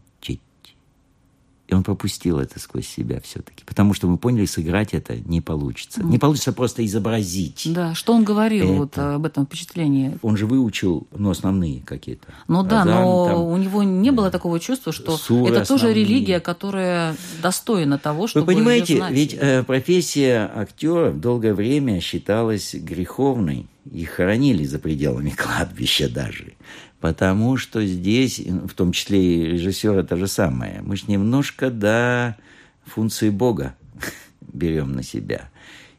и 1.69 1.75
он 1.75 1.83
пропустил 1.83 2.39
это 2.39 2.59
сквозь 2.59 2.89
себя 2.89 3.21
все-таки. 3.21 3.63
Потому 3.65 3.93
что 3.93 4.09
мы 4.09 4.17
поняли, 4.17 4.47
сыграть 4.47 4.95
это 4.95 5.17
не 5.17 5.43
получится. 5.43 6.01
Mm. 6.01 6.09
Не 6.09 6.19
получится 6.19 6.53
просто 6.55 6.85
изобразить. 6.85 7.63
Да, 7.67 7.95
что 7.95 8.15
он 8.15 8.25
говорил 8.25 8.65
это. 8.65 8.79
вот 8.79 8.99
об 8.99 9.27
этом 9.27 9.45
впечатлении? 9.45 10.19
Он 10.23 10.39
же 10.39 10.47
выучил, 10.47 11.07
ну, 11.15 11.31
основные 11.31 11.83
какие-то. 11.83 12.29
Ну 12.49 12.63
да, 12.63 12.87
но 12.87 13.27
там, 13.29 13.41
у 13.43 13.57
него 13.59 13.83
не 13.83 14.11
было 14.11 14.31
такого 14.31 14.59
чувства, 14.59 14.93
что 14.93 15.19
Суры 15.19 15.51
это 15.51 15.63
основные. 15.63 15.83
тоже 15.83 15.93
религия, 15.93 16.41
которая 16.41 17.15
достойна 17.43 17.99
того, 17.99 18.27
чтобы 18.27 18.47
Вы 18.47 18.55
понимаете, 18.55 19.05
ведь 19.11 19.37
э, 19.39 19.63
профессия 19.63 20.51
актера 20.55 21.13
долгое 21.13 21.53
время 21.53 22.01
считалась 22.01 22.75
греховной. 22.75 23.67
Их 23.93 24.11
хоронили 24.11 24.65
за 24.65 24.79
пределами 24.79 25.31
кладбища 25.37 26.09
даже. 26.09 26.55
Потому 27.01 27.57
что 27.57 27.85
здесь, 27.85 28.39
в 28.41 28.75
том 28.75 28.93
числе 28.93 29.21
и 29.21 29.45
режиссер, 29.53 29.99
это 29.99 30.17
же 30.17 30.27
самое. 30.27 30.81
Мы 30.83 30.97
же 30.97 31.05
немножко, 31.07 31.71
да, 31.71 32.37
функции 32.85 33.31
Бога 33.31 33.77
берем 34.41 34.93
на 34.93 35.03
себя. 35.03 35.49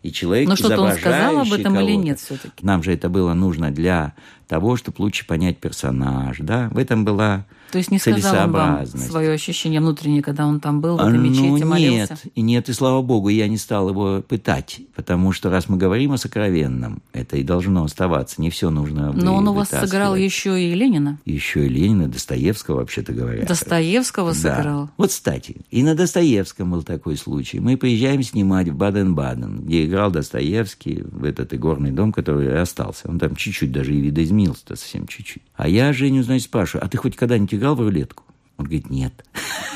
И 0.02 0.12
человек, 0.12 0.48
Но 0.48 0.56
что-то 0.56 0.82
он 0.82 0.94
сказал 0.94 1.40
об 1.40 1.52
этом 1.52 1.78
или 1.80 1.96
нет 1.96 2.20
все-таки? 2.20 2.66
Нам 2.66 2.84
же 2.84 2.94
это 2.94 3.10
было 3.10 3.34
нужно 3.34 3.70
для 3.72 4.14
того, 4.48 4.78
чтобы 4.78 5.02
лучше 5.02 5.28
понять 5.28 5.58
персонаж, 5.58 6.38
да? 6.40 6.70
В 6.70 6.78
этом 6.78 7.04
была 7.04 7.46
то 7.72 7.78
есть 7.78 7.92
не 7.92 8.00
сказал 8.00 8.50
вам 8.50 8.86
свое 8.86 9.32
ощущение 9.32 9.80
внутреннее, 9.80 10.22
когда 10.22 10.46
он 10.46 10.60
там 10.60 10.82
был, 10.82 10.98
в 10.98 11.02
этой 11.02 11.18
мечети 11.18 11.64
ну, 11.64 11.70
молился? 11.70 12.14
Нет, 12.14 12.34
и 12.36 12.42
нет, 12.42 12.70
и 12.70 12.74
слава 12.74 13.02
богу, 13.02 13.30
я 13.30 13.48
не 13.48 13.58
стал 13.58 13.90
его 13.90 14.22
пытать, 14.22 14.82
потому 14.96 15.32
что 15.32 15.50
раз 15.50 15.70
мы 15.70 15.78
говорим 15.78 16.14
о 16.14 16.18
сокровенном, 16.18 17.02
это 17.14 17.38
и 17.38 17.44
должно 17.44 17.84
оставаться, 17.84 18.42
не 18.42 18.50
все 18.50 18.70
нужно 18.70 19.12
Но 19.14 19.36
он 19.36 19.48
у 19.48 19.54
вас 19.54 19.70
сыграл 19.70 20.16
еще 20.16 20.62
и 20.62 20.74
Ленина? 20.74 21.20
Еще 21.26 21.66
и 21.66 21.70
Ленина, 21.70 22.08
Достоевского, 22.08 22.78
вообще-то 22.78 23.14
говоря. 23.14 23.46
Достоевского 23.46 24.34
сыграл? 24.34 24.86
Да. 24.86 24.92
Вот, 24.98 25.10
кстати, 25.10 25.58
и 25.72 25.84
на 25.84 25.96
Достоевском 25.96 26.72
был 26.72 26.84
такой 26.84 27.18
случай. 27.18 27.60
Мы 27.60 27.78
приезжаем 27.78 28.24
снимать 28.24 28.70
в 28.70 28.76
Баден-Баден, 28.76 29.62
где 29.62 29.86
играл 29.86 30.12
Достоевский, 30.12 31.04
в 31.04 31.24
этот 31.24 31.54
игорный 31.54 31.92
дом, 31.92 32.12
который 32.12 32.60
остался. 32.60 33.10
Он 33.10 33.20
там 33.20 33.36
чуть-чуть 33.36 33.72
даже 33.72 33.94
и 33.94 34.00
видоизменился, 34.00 34.64
совсем 34.70 35.08
чуть-чуть. 35.08 35.44
А 35.56 35.68
я 35.68 35.94
Женю, 35.94 36.24
значит, 36.24 36.46
спрашиваю, 36.46 36.86
а 36.86 36.90
ты 36.90 36.98
хоть 36.98 37.16
когда-нибудь 37.16 37.54
играл 37.60 37.76
в 37.76 37.82
рулетку? 37.82 38.24
Он 38.58 38.66
говорит, 38.66 38.90
нет. 38.90 39.26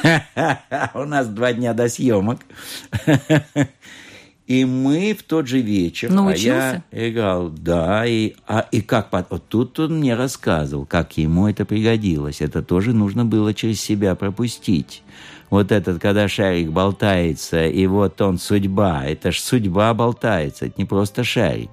У 0.93 1.05
нас 1.05 1.27
два 1.27 1.53
дня 1.53 1.73
до 1.73 1.87
съемок. 1.87 2.39
И 4.45 4.65
мы 4.65 5.13
в 5.13 5.23
тот 5.23 5.47
же 5.47 5.61
вечер, 5.61 6.11
Научился? 6.11 6.83
а 6.91 6.95
я 6.95 7.09
играл, 7.09 7.49
да, 7.49 8.05
и, 8.05 8.33
а, 8.45 8.67
и 8.71 8.81
как, 8.81 9.07
вот 9.29 9.47
тут 9.47 9.79
он 9.79 9.99
мне 9.99 10.15
рассказывал, 10.15 10.85
как 10.85 11.17
ему 11.17 11.47
это 11.47 11.63
пригодилось. 11.63 12.41
Это 12.41 12.61
тоже 12.61 12.91
нужно 12.91 13.23
было 13.23 13.53
через 13.53 13.79
себя 13.79 14.15
пропустить. 14.15 15.01
Вот 15.49 15.71
этот, 15.71 16.01
когда 16.01 16.27
шарик 16.27 16.71
болтается, 16.71 17.65
и 17.65 17.87
вот 17.87 18.19
он 18.19 18.37
судьба, 18.37 19.05
это 19.05 19.31
ж 19.31 19.39
судьба 19.39 19.93
болтается, 19.93 20.65
это 20.65 20.75
не 20.77 20.85
просто 20.85 21.23
шарик. 21.23 21.69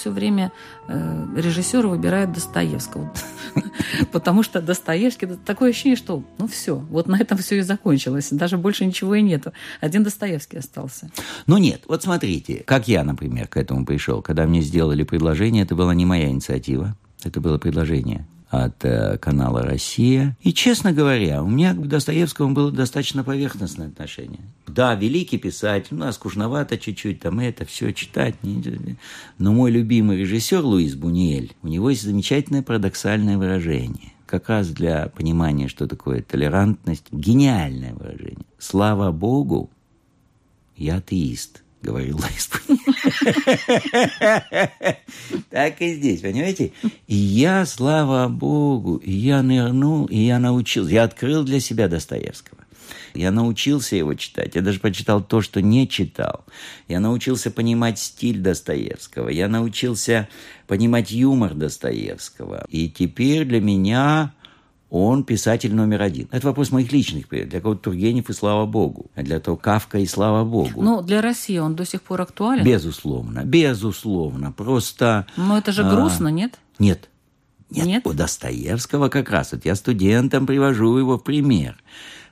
Все 0.00 0.10
время 0.10 0.50
э, 0.88 1.26
режиссеры 1.36 1.88
выбирают 1.88 2.32
Достоевского. 2.32 3.12
Потому 4.12 4.42
что 4.42 4.62
Достоевский 4.62 5.26
такое 5.44 5.70
ощущение, 5.70 5.96
что 5.96 6.24
ну 6.38 6.48
все, 6.48 6.76
вот 6.76 7.06
на 7.06 7.20
этом 7.20 7.38
все 7.38 7.58
и 7.58 7.60
закончилось. 7.60 8.28
Даже 8.30 8.56
больше 8.56 8.86
ничего 8.86 9.14
и 9.14 9.22
нету. 9.22 9.52
Один 9.80 10.02
Достоевский 10.02 10.58
остался. 10.58 11.10
Ну 11.46 11.58
нет, 11.58 11.82
вот 11.86 12.02
смотрите, 12.02 12.62
как 12.64 12.88
я, 12.88 13.04
например, 13.04 13.46
к 13.46 13.56
этому 13.56 13.84
пришел. 13.84 14.22
Когда 14.22 14.46
мне 14.46 14.62
сделали 14.62 15.02
предложение, 15.02 15.64
это 15.64 15.74
была 15.74 15.94
не 15.94 16.06
моя 16.06 16.28
инициатива. 16.28 16.96
Это 17.22 17.40
было 17.40 17.58
предложение 17.58 18.26
от 18.50 18.84
э, 18.84 19.16
канала 19.18 19.62
«Россия». 19.62 20.36
И, 20.42 20.52
честно 20.52 20.92
говоря, 20.92 21.42
у 21.42 21.48
меня 21.48 21.72
к 21.72 21.86
Достоевскому 21.86 22.52
было 22.52 22.72
достаточно 22.72 23.22
поверхностное 23.22 23.86
отношение. 23.86 24.40
Да, 24.66 24.94
великий 24.96 25.38
писатель, 25.38 25.96
ну, 25.96 26.06
а 26.06 26.12
скучновато 26.12 26.76
чуть-чуть, 26.76 27.20
там 27.20 27.38
это 27.38 27.64
все 27.64 27.92
читать. 27.92 28.34
Не... 28.42 28.96
Но 29.38 29.52
мой 29.52 29.70
любимый 29.70 30.18
режиссер 30.18 30.64
Луис 30.64 30.96
Буньель, 30.96 31.54
у 31.62 31.68
него 31.68 31.90
есть 31.90 32.02
замечательное 32.02 32.62
парадоксальное 32.62 33.38
выражение. 33.38 34.12
Как 34.26 34.48
раз 34.48 34.68
для 34.68 35.06
понимания, 35.08 35.68
что 35.68 35.86
такое 35.86 36.22
толерантность, 36.22 37.06
гениальное 37.12 37.94
выражение. 37.94 38.46
Слава 38.58 39.12
Богу, 39.12 39.70
я 40.76 40.96
атеист– 40.96 41.62
говорил 41.82 42.18
Лайспун. 42.18 42.78
Так 45.50 45.80
и 45.80 45.94
здесь, 45.94 46.20
понимаете? 46.20 46.72
И 47.08 47.14
я, 47.14 47.66
слава 47.66 48.28
Богу, 48.28 48.96
и 48.96 49.10
я 49.10 49.42
нырнул, 49.42 50.06
и 50.06 50.16
я 50.18 50.38
научился. 50.38 50.92
Я 50.92 51.04
открыл 51.04 51.42
для 51.44 51.58
себя 51.60 51.88
Достоевского. 51.88 52.60
Я 53.14 53.32
научился 53.32 53.96
его 53.96 54.14
читать. 54.14 54.54
Я 54.54 54.62
даже 54.62 54.80
прочитал 54.80 55.22
то, 55.22 55.40
что 55.40 55.60
не 55.60 55.88
читал. 55.88 56.44
Я 56.88 57.00
научился 57.00 57.50
понимать 57.50 57.98
стиль 57.98 58.38
Достоевского. 58.38 59.28
Я 59.28 59.48
научился 59.48 60.28
понимать 60.66 61.10
юмор 61.10 61.54
Достоевского. 61.54 62.64
И 62.68 62.88
теперь 62.88 63.44
для 63.44 63.60
меня 63.60 64.32
он 64.90 65.22
писатель 65.22 65.72
номер 65.72 66.02
один. 66.02 66.28
Это 66.32 66.46
вопрос 66.48 66.72
моих 66.72 66.92
личных 66.92 67.28
Для 67.28 67.60
кого-то 67.60 67.82
Тургенев 67.82 68.28
и 68.28 68.32
слава 68.32 68.66
богу. 68.66 69.10
А 69.14 69.22
для 69.22 69.38
того 69.38 69.56
Кавка 69.56 69.98
и 69.98 70.06
слава 70.06 70.44
богу. 70.44 70.82
Ну, 70.82 71.00
для 71.00 71.22
России 71.22 71.58
он 71.58 71.76
до 71.76 71.86
сих 71.86 72.02
пор 72.02 72.22
актуален? 72.22 72.64
Безусловно. 72.64 73.44
Безусловно. 73.44 74.50
Просто... 74.50 75.26
Но 75.36 75.56
это 75.56 75.70
же 75.70 75.84
грустно, 75.84 76.28
а, 76.28 76.32
нет? 76.32 76.58
Нет. 76.80 77.08
Нет, 77.70 77.86
Нет? 77.86 78.06
у 78.06 78.12
Достоевского 78.12 79.08
как 79.08 79.30
раз. 79.30 79.52
Вот 79.52 79.64
я 79.64 79.76
студентам 79.76 80.44
привожу 80.44 80.98
его 80.98 81.18
в 81.18 81.22
пример. 81.22 81.76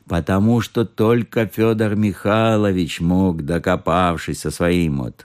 Потому 0.08 0.60
что 0.60 0.84
только 0.84 1.46
Федор 1.46 1.94
Михайлович 1.94 3.00
мог, 3.00 3.44
докопавшись 3.44 4.40
со 4.40 4.50
своим 4.50 4.98
вот 4.98 5.24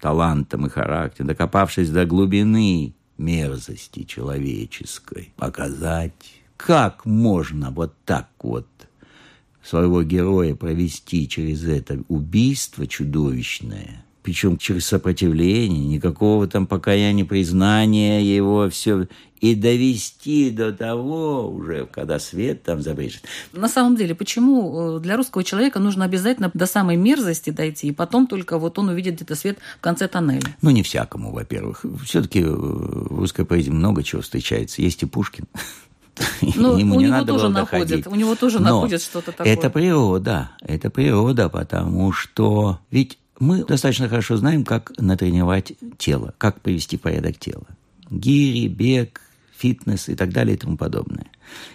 талантом 0.00 0.66
и 0.66 0.70
характером, 0.70 1.28
докопавшись 1.28 1.90
до 1.90 2.06
глубины 2.06 2.94
мерзости 3.18 4.04
человеческой, 4.04 5.34
показать 5.36 6.41
как 6.64 7.04
можно 7.06 7.70
вот 7.70 7.94
так 8.04 8.28
вот 8.40 8.66
своего 9.64 10.02
героя 10.02 10.54
провести 10.54 11.28
через 11.28 11.64
это 11.64 12.00
убийство 12.08 12.86
чудовищное, 12.86 14.04
причем 14.22 14.56
через 14.58 14.86
сопротивление, 14.86 15.84
никакого 15.84 16.46
там 16.46 16.68
покаяния, 16.68 17.24
признания 17.24 18.22
его, 18.22 18.68
все, 18.70 19.08
и 19.40 19.56
довести 19.56 20.50
до 20.50 20.72
того 20.72 21.50
уже, 21.50 21.86
когда 21.86 22.20
свет 22.20 22.62
там 22.62 22.80
забрежет. 22.80 23.24
На 23.52 23.68
самом 23.68 23.96
деле, 23.96 24.14
почему 24.14 24.98
э, 24.98 25.00
для 25.00 25.16
русского 25.16 25.42
человека 25.42 25.80
нужно 25.80 26.04
обязательно 26.04 26.52
до 26.54 26.66
самой 26.66 26.96
мерзости 26.96 27.50
дойти, 27.50 27.88
и 27.88 27.92
потом 27.92 28.28
только 28.28 28.58
вот 28.58 28.78
он 28.78 28.90
увидит 28.90 29.16
где-то 29.16 29.34
свет 29.34 29.58
в 29.78 29.80
конце 29.80 30.06
тоннеля? 30.06 30.56
Ну, 30.62 30.70
не 30.70 30.84
всякому, 30.84 31.32
во-первых. 31.32 31.84
Все-таки 32.04 32.44
в 32.44 33.18
русской 33.18 33.44
поэзии 33.44 33.70
много 33.70 34.04
чего 34.04 34.22
встречается. 34.22 34.80
Есть 34.80 35.02
и 35.02 35.06
Пушкин. 35.06 35.46
Ну, 36.56 36.76
ему 36.76 36.96
у 36.96 36.98
не 36.98 37.06
него 37.06 37.16
надо 37.16 37.32
тоже 37.32 37.44
было 37.44 37.52
находят, 37.52 37.88
доходить. 37.88 38.06
у 38.06 38.14
него 38.14 38.34
тоже 38.34 38.58
Но 38.58 38.64
находят 38.64 39.02
что-то 39.02 39.32
такое. 39.32 39.52
Это 39.52 39.70
природа, 39.70 40.50
это 40.60 40.90
природа, 40.90 41.48
потому 41.48 42.12
что 42.12 42.78
ведь 42.90 43.18
мы 43.38 43.64
достаточно 43.64 44.08
хорошо 44.08 44.36
знаем, 44.36 44.64
как 44.64 44.92
натренировать 44.98 45.72
тело, 45.98 46.34
как 46.38 46.60
привести 46.60 46.96
в 46.96 47.00
порядок 47.00 47.38
тело. 47.38 47.66
Гири, 48.10 48.68
бег, 48.68 49.20
фитнес 49.56 50.08
и 50.08 50.14
так 50.14 50.32
далее 50.32 50.54
и 50.56 50.58
тому 50.58 50.76
подобное. 50.76 51.26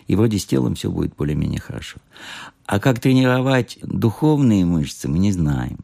И 0.08 0.16
вроде 0.16 0.40
с 0.40 0.46
телом 0.46 0.76
все 0.76 0.92
будет 0.92 1.16
более-менее 1.16 1.60
хорошо. 1.60 1.98
А 2.66 2.80
как 2.80 3.00
тренировать 3.00 3.80
духовные 3.82 4.66
мышцы, 4.66 5.08
мы 5.08 5.20
не 5.20 5.32
знаем. 5.32 5.80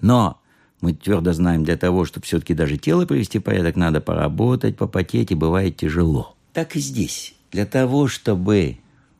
Но 0.00 0.40
мы 0.80 0.92
твердо 0.92 1.32
знаем, 1.32 1.64
для 1.64 1.76
того, 1.76 2.04
чтобы 2.04 2.26
все-таки 2.26 2.54
даже 2.54 2.76
тело 2.76 3.06
привести 3.06 3.38
в 3.38 3.42
порядок, 3.42 3.76
надо 3.76 4.00
поработать, 4.00 4.76
попотеть, 4.76 5.32
и 5.32 5.34
бывает 5.34 5.76
тяжело. 5.76 6.36
Так 6.52 6.76
и 6.76 6.80
здесь. 6.80 7.34
Для 7.50 7.66
того, 7.66 8.08
чтобы 8.08 8.78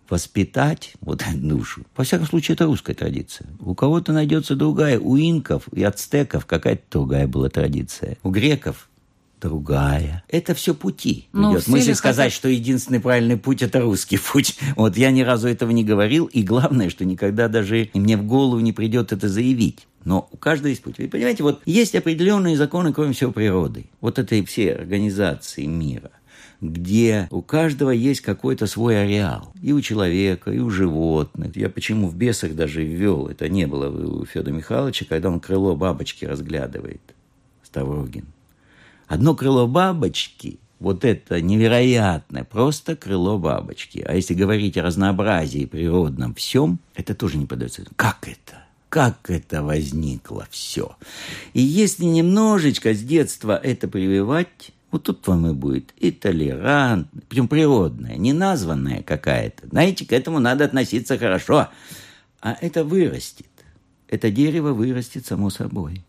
воспитать 0.09 0.95
вот 1.01 1.23
эту 1.23 1.39
душу. 1.39 1.85
Во 1.97 2.05
всяком 2.05 2.27
случае, 2.27 2.55
это 2.55 2.65
русская 2.65 2.95
традиция. 2.95 3.47
У 3.61 3.75
кого-то 3.75 4.13
найдется 4.13 4.57
другая. 4.57 4.99
У 4.99 5.17
инков 5.17 5.65
и 5.73 5.83
ацтеков 5.83 6.47
какая-то 6.47 6.83
другая 6.91 7.27
была 7.27 7.49
традиция. 7.49 8.17
У 8.23 8.31
греков 8.31 8.89
другая. 9.41 10.25
Это 10.29 10.55
все 10.55 10.75
пути. 10.75 11.29
Ну, 11.33 11.53
идет. 11.53 11.69
Мысль 11.69 11.95
сказать, 11.95 12.33
хотят- 12.33 12.37
что 12.37 12.49
единственный 12.49 13.01
правильный 13.01 13.37
путь– 13.37 13.63
это 13.63 13.81
русский 13.81 14.19
путь. 14.19 14.59
Вот 14.77 14.97
я 14.97 15.11
ни 15.11 15.21
разу 15.21 15.49
этого 15.49 15.71
не 15.71 15.85
говорил. 15.85 16.27
И 16.27 16.43
главное, 16.43 16.91
что 16.91 17.05
никогда 17.05 17.49
даже 17.49 17.91
мне 17.95 18.17
в 18.17 18.25
голову 18.25 18.61
не 18.61 18.73
придет 18.73 19.13
это 19.13 19.29
заявить. 19.29 19.87
Но 20.05 20.29
у 20.33 20.37
каждого 20.37 20.69
есть 20.69 20.83
путь. 20.83 20.99
Вы 20.99 21.09
понимаете, 21.09 21.43
вот 21.43 21.61
есть 21.67 21.95
определенные 21.95 22.57
законы, 22.57 22.93
кроме 22.93 23.13
всего, 23.13 23.31
природы. 23.31 23.87
Вот 24.01 24.19
этой 24.19 24.45
все 24.45 24.73
организации 24.73 25.67
мира 25.67 26.11
где 26.61 27.29
у 27.31 27.43
каждого 27.43 27.91
есть 27.91 28.21
какой-то 28.21 28.67
свой 28.67 29.03
ареал. 29.03 29.53
И 29.63 29.73
у 29.73 29.81
человека, 29.81 30.51
и 30.51 30.59
у 30.59 30.71
животных. 30.71 31.57
Я 31.57 31.69
почему 31.71 32.09
в 32.09 32.17
«Бесах» 32.17 32.55
даже 32.55 32.85
ввел, 32.85 33.29
это 33.29 33.49
не 33.49 33.67
было 33.67 33.89
у 33.89 34.25
Федора 34.25 34.55
Михайловича, 34.55 35.07
когда 35.09 35.31
он 35.31 35.41
крыло 35.41 35.77
бабочки 35.77 36.25
разглядывает, 36.25 37.03
Ставрогин. 37.63 38.27
Одно 39.07 39.35
крыло 39.35 39.67
бабочки, 39.67 40.59
вот 40.81 41.05
это 41.05 41.41
невероятное, 41.41 42.45
просто 42.45 42.95
крыло 42.95 43.39
бабочки. 43.39 44.05
А 44.07 44.15
если 44.15 44.35
говорить 44.35 44.77
о 44.77 44.83
разнообразии 44.83 45.65
природном 45.65 46.35
всем, 46.35 46.79
это 46.95 47.15
тоже 47.15 47.39
не 47.39 47.47
подается. 47.47 47.85
Как 47.97 48.29
это? 48.29 48.65
Как 48.89 49.29
это 49.29 49.63
возникло 49.63 50.47
все? 50.51 50.97
И 51.53 51.61
если 51.61 52.05
немножечко 52.05 52.95
с 52.95 53.01
детства 53.01 53.57
это 53.57 53.87
прививать, 53.87 54.73
вот 54.91 55.03
тут 55.03 55.27
вам 55.27 55.47
и 55.47 55.53
будет 55.53 55.93
и 55.97 56.11
толерант, 56.11 57.09
причем 57.29 57.49
природная, 57.49 58.17
не 58.17 58.33
названная 58.33 59.03
какая-то. 59.03 59.69
Знаете, 59.69 60.07
к 60.07 60.13
этому 60.13 60.39
надо 60.39 60.65
относиться 60.65 61.19
хорошо. 61.19 61.69
А 62.41 62.57
это 62.61 62.85
вырастет. 62.85 63.47
Это 64.09 64.31
дерево 64.31 64.73
вырастет 64.73 65.27
само 65.27 65.51
собой. 65.51 66.03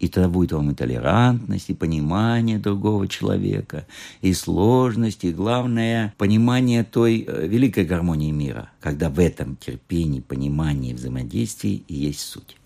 И 0.00 0.08
тогда 0.08 0.28
будет 0.28 0.52
вам 0.52 0.70
и 0.70 0.74
толерантность, 0.74 1.70
и 1.70 1.74
понимание 1.74 2.58
другого 2.58 3.06
человека, 3.06 3.86
и 4.22 4.34
сложность, 4.34 5.24
и 5.24 5.32
главное, 5.32 6.12
понимание 6.18 6.84
той 6.84 7.24
э, 7.26 7.46
великой 7.46 7.84
гармонии 7.84 8.32
мира, 8.32 8.70
когда 8.80 9.08
в 9.08 9.18
этом 9.18 9.56
терпении, 9.56 10.20
понимании, 10.20 10.94
взаимодействии 10.94 11.84
есть 11.88 12.20
суть. 12.20 12.56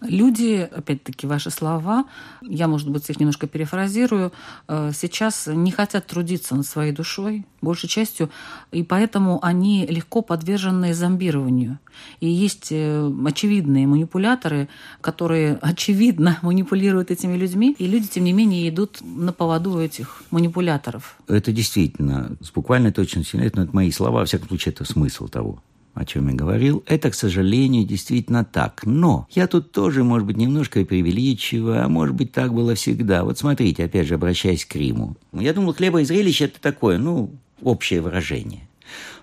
Люди, 0.00 0.68
опять-таки, 0.70 1.26
ваши 1.26 1.50
слова, 1.50 2.06
я, 2.42 2.68
может 2.68 2.88
быть, 2.88 3.08
их 3.10 3.18
немножко 3.18 3.46
перефразирую, 3.46 4.32
э, 4.68 4.92
сейчас 4.94 5.46
не 5.46 5.70
хотят 5.70 6.06
трудиться 6.06 6.54
над 6.54 6.66
своей 6.66 6.92
душой, 6.92 7.44
большей 7.60 7.88
частью, 7.88 8.30
и 8.70 8.82
поэтому 8.82 9.40
они 9.42 9.86
легко 9.86 10.22
подвержены 10.22 10.94
зомбированию. 10.94 11.78
И 12.20 12.28
есть 12.28 12.68
э, 12.70 13.10
очевидные 13.26 13.86
манипуляторы, 13.86 14.68
которые 15.00 15.58
очевидно 15.60 16.38
манипулируют 16.42 17.10
этими 17.10 17.36
людьми, 17.36 17.74
и 17.78 17.86
люди, 17.86 18.08
тем 18.08 18.24
не 18.24 18.32
менее, 18.32 18.68
идут 18.68 18.98
на 19.02 19.32
поводу 19.32 19.78
этих 19.80 20.22
манипуляторов. 20.30 21.16
Это 21.26 21.52
действительно, 21.52 22.36
с 22.40 22.50
буквальной 22.50 22.92
точностью, 22.92 23.42
это 23.44 23.68
мои 23.72 23.90
слова, 23.90 24.20
во 24.20 24.24
всяком 24.24 24.48
случае, 24.48 24.72
это 24.72 24.84
смысл 24.84 25.28
того 25.28 25.62
о 25.98 26.04
чем 26.04 26.28
я 26.28 26.34
говорил, 26.34 26.82
это, 26.86 27.10
к 27.10 27.14
сожалению, 27.14 27.84
действительно 27.84 28.44
так. 28.44 28.82
Но 28.84 29.26
я 29.30 29.46
тут 29.46 29.72
тоже, 29.72 30.04
может 30.04 30.26
быть, 30.26 30.36
немножко 30.36 30.84
преувеличиваю, 30.84 31.84
а 31.84 31.88
может 31.88 32.14
быть, 32.14 32.32
так 32.32 32.54
было 32.54 32.74
всегда. 32.74 33.24
Вот 33.24 33.38
смотрите, 33.38 33.84
опять 33.84 34.06
же, 34.06 34.14
обращаясь 34.14 34.64
к 34.64 34.74
Риму. 34.76 35.16
Я 35.32 35.52
думал, 35.52 35.74
хлеба 35.74 36.00
и 36.00 36.04
зрелище– 36.04 36.44
это 36.46 36.60
такое, 36.60 36.98
ну, 36.98 37.30
общее 37.62 38.00
выражение. 38.00 38.68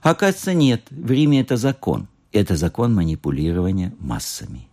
А 0.02 0.12
оказывается, 0.12 0.54
нет. 0.54 0.84
В 0.92 1.10
Риме 1.10 1.42
это 1.42 1.58
закон. 1.58 2.08
Это 2.32 2.56
закон 2.56 2.94
манипулирования 2.94 3.94
массами. 4.00 4.68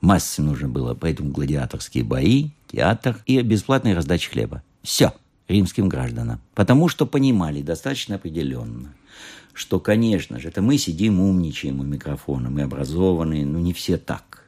Массе 0.00 0.42
нужно 0.42 0.68
было, 0.68 0.94
поэтому 0.94 1.30
гладиаторские 1.30 2.04
бои, 2.04 2.50
театр 2.70 3.16
и 3.26 3.40
бесплатная 3.40 3.94
раздача 3.94 4.30
хлеба. 4.30 4.62
Все 4.82 5.12
римским 5.48 5.88
гражданам. 5.88 6.40
Потому 6.54 6.88
что 6.88 7.06
понимали 7.06 7.62
достаточно 7.62 8.16
определенно, 8.16 8.94
что, 9.58 9.80
конечно 9.80 10.38
же, 10.38 10.48
это 10.48 10.62
мы 10.62 10.78
сидим, 10.78 11.20
умничаем 11.20 11.80
у 11.80 11.82
микрофона, 11.82 12.48
мы 12.48 12.62
образованные, 12.62 13.44
но 13.44 13.58
не 13.58 13.72
все 13.72 13.98
так. 13.98 14.44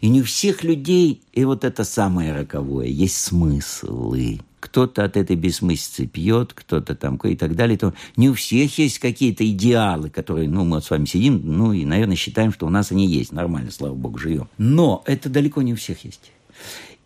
И 0.00 0.08
не 0.08 0.20
у 0.20 0.24
всех 0.24 0.62
людей, 0.62 1.22
и 1.32 1.44
вот 1.44 1.64
это 1.64 1.82
самое 1.82 2.32
роковое, 2.32 2.86
есть 2.86 3.16
смыслы. 3.16 4.40
Кто-то 4.60 5.02
от 5.02 5.16
этой 5.16 5.34
бессмыслицы 5.34 6.06
пьет, 6.06 6.52
кто-то 6.52 6.94
там 6.94 7.16
и 7.16 7.34
так 7.34 7.56
далее. 7.56 7.76
То 7.76 7.92
не 8.16 8.30
у 8.30 8.34
всех 8.34 8.78
есть 8.78 9.00
какие-то 9.00 9.44
идеалы, 9.50 10.08
которые, 10.10 10.48
ну, 10.48 10.64
мы 10.64 10.76
вот 10.76 10.84
с 10.84 10.90
вами 10.90 11.06
сидим, 11.06 11.42
ну, 11.44 11.72
и, 11.72 11.84
наверное, 11.84 12.14
считаем, 12.14 12.52
что 12.52 12.66
у 12.66 12.70
нас 12.70 12.92
они 12.92 13.08
есть. 13.08 13.32
Нормально, 13.32 13.72
слава 13.72 13.94
богу, 13.94 14.18
живем. 14.18 14.48
Но 14.58 15.02
это 15.06 15.28
далеко 15.28 15.62
не 15.62 15.72
у 15.72 15.76
всех 15.76 16.04
есть. 16.04 16.30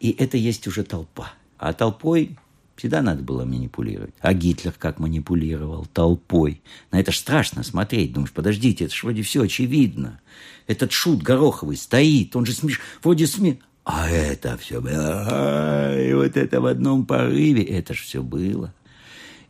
И 0.00 0.10
это 0.18 0.36
есть 0.36 0.66
уже 0.66 0.82
толпа. 0.82 1.32
А 1.56 1.72
толпой 1.72 2.36
Всегда 2.76 3.00
надо 3.00 3.22
было 3.22 3.44
манипулировать. 3.44 4.14
А 4.20 4.34
Гитлер 4.34 4.72
как 4.78 4.98
манипулировал 4.98 5.86
толпой. 5.86 6.60
На 6.90 7.00
это 7.00 7.10
ж 7.10 7.16
страшно 7.16 7.62
смотреть. 7.62 8.12
Думаешь, 8.12 8.32
подождите, 8.32 8.84
это 8.84 8.94
ж 8.94 9.02
вроде 9.02 9.22
все 9.22 9.42
очевидно. 9.42 10.20
Этот 10.66 10.92
шут 10.92 11.22
Гороховый 11.22 11.76
стоит, 11.76 12.36
он 12.36 12.44
же 12.44 12.52
смеш... 12.52 12.80
вроде 13.02 13.26
сме... 13.26 13.58
А 13.84 14.10
это 14.10 14.58
все 14.58 14.80
было. 14.80 15.96
И 15.96 16.12
вот 16.12 16.36
это 16.36 16.60
в 16.60 16.66
одном 16.66 17.06
порыве. 17.06 17.62
Это 17.62 17.94
ж 17.94 18.02
все 18.02 18.22
было. 18.22 18.74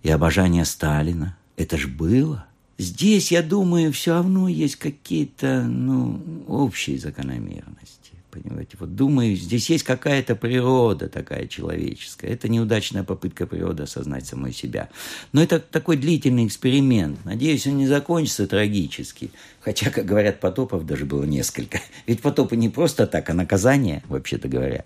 И 0.03 0.11
обожание 0.11 0.67
Сталина. 0.67 1.37
Это 1.57 1.79
ж 1.79 1.89
было. 1.89 2.47
Здесь, 2.79 3.33
я 3.33 3.43
думаю, 3.43 3.93
все 3.93 4.13
равно 4.13 4.47
есть 4.49 4.77
какие-то, 4.77 5.63
ну, 5.63 6.21
общие 6.47 6.99
закономерности. 6.99 8.06
Понимаете, 8.43 8.77
вот 8.79 8.95
думаю, 8.95 9.37
здесь 9.37 9.71
есть 9.71 9.85
какая-то 9.85 10.37
природа 10.37 11.09
такая 11.09 11.47
человеческая. 11.47 12.29
Это 12.29 12.49
неудачная 12.49 13.03
попытка 13.03 13.47
природы 13.47 13.85
осознать 13.85 14.27
самой 14.27 14.53
себя. 14.53 14.89
Но 15.33 15.43
это 15.43 15.59
такой 15.59 15.97
длительный 15.97 16.47
эксперимент. 16.47 17.25
Надеюсь, 17.25 17.67
он 17.67 17.79
не 17.79 17.87
закончится 17.87 18.47
трагически. 18.47 19.31
Хотя, 19.61 19.91
как 19.91 20.05
говорят, 20.05 20.41
потопов 20.41 20.87
даже 20.87 21.07
было 21.07 21.25
несколько. 21.25 21.81
Ведь 22.07 22.21
потопы 22.21 22.57
не 22.57 22.69
просто 22.69 23.07
так, 23.07 23.31
а 23.31 23.35
наказание, 23.35 24.03
вообще-то 24.09 24.49
говоря. 24.49 24.85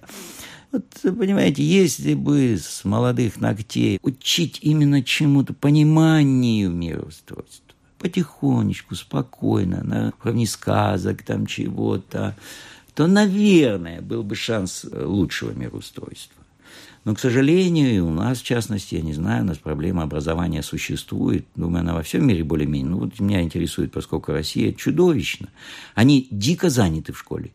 Вот, 0.73 0.85
понимаете, 1.03 1.65
если 1.65 2.15
бы 2.15 2.57
с 2.57 2.85
молодых 2.85 3.41
ногтей 3.41 3.99
учить 4.03 4.61
именно 4.63 5.03
чему-то, 5.03 5.53
пониманию 5.53 6.71
мироустройства, 6.71 7.75
потихонечку, 7.99 8.95
спокойно, 8.95 9.83
на 9.83 10.13
уровне 10.23 10.47
сказок, 10.47 11.23
там 11.23 11.47
чего-то, 11.47 12.37
то, 13.01 13.07
наверное, 13.07 14.03
был 14.03 14.23
бы 14.23 14.35
шанс 14.35 14.85
лучшего 14.93 15.53
мироустройства. 15.53 16.45
Но, 17.07 17.15
к 17.15 17.19
сожалению, 17.19 18.07
у 18.07 18.11
нас, 18.11 18.41
в 18.41 18.45
частности, 18.45 18.97
я 18.97 19.01
не 19.01 19.15
знаю, 19.15 19.45
у 19.45 19.47
нас 19.47 19.57
проблема 19.57 20.03
образования 20.03 20.63
существует. 20.63 21.47
Думаю, 21.57 21.81
она 21.81 21.95
во 21.95 22.03
всем 22.03 22.27
мире 22.27 22.45
более-менее. 22.45 22.91
Ну, 22.91 22.99
вот 22.99 23.19
меня 23.19 23.41
интересует, 23.41 23.91
поскольку 23.91 24.33
Россия 24.33 24.75
чудовищно. 24.75 25.49
Они 25.95 26.29
дико 26.31 26.69
заняты 26.69 27.15
в 27.15 27.19
школе. 27.19 27.53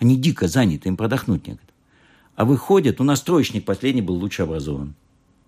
Они 0.00 0.16
дико 0.16 0.48
заняты, 0.48 0.88
им 0.88 0.96
продохнуть 0.96 1.46
некогда. 1.46 1.72
А 2.34 2.44
выходят, 2.44 3.00
у 3.00 3.04
нас 3.04 3.20
троечник 3.20 3.64
последний 3.64 4.02
был 4.02 4.16
лучше 4.16 4.42
образован. 4.42 4.96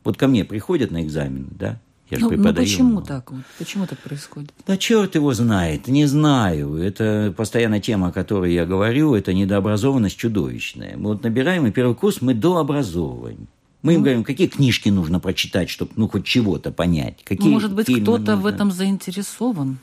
Вот 0.05 0.17
ко 0.17 0.29
мне 0.29 0.45
приходят 0.45 0.93
на 0.93 1.03
экзамен, 1.03 1.49
да, 1.51 1.81
я 2.11 2.19
же 2.19 2.25
Ну, 2.25 2.31
ну 2.31 2.37
преподаю. 2.37 2.67
почему 2.67 3.03
так? 3.03 3.31
вот? 3.31 3.41
Почему 3.59 3.87
так 3.87 3.99
происходит? 3.99 4.53
Да 4.67 4.77
черт 4.77 5.15
его 5.15 5.33
знает, 5.35 5.89
не 5.89 6.07
знаю. 6.07 6.77
Это 6.77 7.33
постоянная 7.37 7.81
тема, 7.81 8.09
о 8.09 8.13
которой 8.13 8.53
я 8.53 8.67
говорю, 8.67 9.15
это 9.15 9.33
недообразованность 9.33 10.17
чудовищная. 10.17 10.97
Мы 10.97 11.11
вот 11.11 11.23
набираем, 11.23 11.67
и 11.67 11.71
первый 11.71 11.95
курс 11.95 12.21
мы 12.21 12.35
дообразовываем. 12.35 13.49
Мы 13.83 13.95
им 13.95 14.03
говорим, 14.03 14.25
какие 14.25 14.47
книжки 14.47 14.91
нужно 14.91 15.21
прочитать, 15.21 15.71
чтобы 15.71 15.93
ну 15.97 16.09
хоть 16.09 16.25
чего-то 16.25 16.71
понять. 16.71 17.23
Какие 17.25 17.49
Ну, 17.49 17.55
Может 17.55 17.73
быть, 17.75 17.87
кто-то 17.87 18.37
в 18.37 18.45
этом 18.45 18.71
заинтересован? 18.73 19.79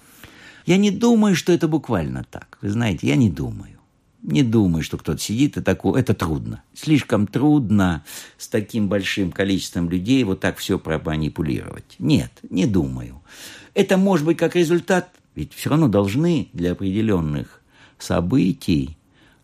Я 0.68 0.78
не 0.78 0.92
думаю, 0.92 1.36
что 1.36 1.52
это 1.54 1.68
буквально 1.68 2.24
так. 2.30 2.58
Вы 2.62 2.70
знаете, 2.70 3.08
я 3.08 3.16
не 3.16 3.30
думаю. 3.32 3.77
Не 4.24 4.44
думаю, 4.44 4.84
что 4.84 4.98
кто-то 4.98 5.20
сидит 5.20 5.58
и 5.58 5.62
такое. 5.62 6.02
Это 6.02 6.14
трудно. 6.14 6.64
Слишком 6.74 7.28
трудно 7.28 8.04
с 8.38 8.48
таким 8.48 8.90
большим 8.90 9.32
количеством 9.32 9.90
людей 9.90 10.24
вот 10.24 10.40
так 10.40 10.58
все 10.58 10.80
проманипулировать. 10.80 11.96
Нет, 12.00 12.32
не 12.50 12.66
думаю. 12.66 13.22
Это 13.74 13.98
может 13.98 14.26
быть 14.26 14.38
как 14.38 14.56
результат, 14.56 15.10
ведь 15.36 15.54
все 15.54 15.70
равно 15.70 15.88
должны 15.88 16.50
для 16.54 16.72
определенных 16.72 17.62
событий 18.00 18.98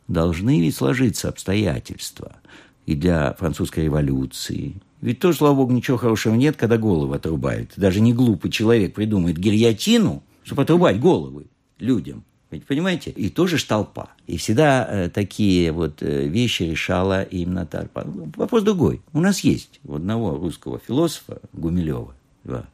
должны 0.08 0.62
ведь 0.62 0.76
сложиться 0.76 1.30
обстоятельства. 1.30 2.38
И 2.86 2.96
для 2.96 3.34
французской 3.34 3.86
революции. 3.86 4.82
Ведь 5.00 5.20
тоже, 5.20 5.38
слава 5.38 5.56
богу, 5.56 5.72
ничего 5.72 5.96
хорошего 5.96 6.36
нет, 6.36 6.58
когда 6.58 6.78
голову 6.78 7.14
отрубают. 7.14 7.72
Даже 7.78 8.02
не 8.02 8.14
глупый 8.14 8.52
человек 8.52 8.94
придумает 8.94 9.38
гильотину, 9.38 10.22
чтобы 10.44 10.64
отрубать 10.64 11.00
головы 11.00 11.46
людям. 11.80 12.26
Понимаете? 12.60 13.12
И 13.12 13.30
тоже 13.30 13.58
ж 13.58 13.64
толпа. 13.64 14.10
И 14.28 14.38
всегда 14.38 14.88
э, 14.90 15.10
такие 15.10 15.72
вот 15.72 16.02
э, 16.02 16.28
вещи 16.28 16.64
решала 16.64 17.24
именно 17.24 17.66
толпа. 17.66 18.04
Вопрос 18.36 18.64
другой. 18.64 19.02
У 19.14 19.20
нас 19.20 19.42
есть 19.42 19.80
у 19.84 19.96
одного 19.96 20.36
русского 20.36 20.80
философа 20.80 21.42
Гумилева, 21.54 22.16
да, 22.44 22.66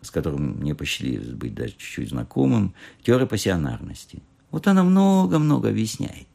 с 0.00 0.10
которым 0.10 0.58
мне 0.58 0.74
посчастливилось 0.74 1.30
быть 1.30 1.54
даже 1.54 1.72
чуть-чуть 1.72 2.10
знакомым, 2.10 2.74
теория 3.02 3.26
пассионарности. 3.26 4.22
Вот 4.50 4.66
она 4.66 4.84
много-много 4.84 5.68
объясняет. 5.68 6.28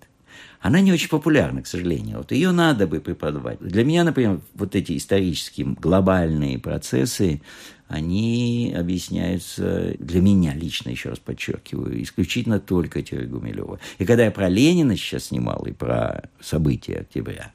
Она 0.61 0.81
не 0.81 0.91
очень 0.91 1.07
популярна, 1.07 1.61
к 1.61 1.67
сожалению. 1.67 2.17
Вот 2.17 2.31
ее 2.31 2.51
надо 2.51 2.85
бы 2.85 2.99
преподавать. 2.99 3.59
Для 3.59 3.85
меня, 3.85 4.03
например, 4.03 4.41
вот 4.55 4.75
эти 4.75 4.97
исторические 4.97 5.67
глобальные 5.67 6.59
процессы, 6.59 7.41
они 7.89 8.73
объясняются 8.77 9.95
для 9.97 10.21
меня 10.21 10.53
лично, 10.53 10.89
еще 10.89 11.09
раз 11.09 11.17
подчеркиваю, 11.17 12.01
исключительно 12.03 12.59
только 12.59 13.01
теорией 13.01 13.27
Гумилева. 13.27 13.79
И 13.97 14.05
когда 14.05 14.25
я 14.25 14.31
про 14.31 14.47
Ленина 14.47 14.95
сейчас 14.95 15.25
снимал 15.25 15.65
и 15.65 15.71
про 15.71 16.29
события 16.39 16.99
октября, 16.99 17.51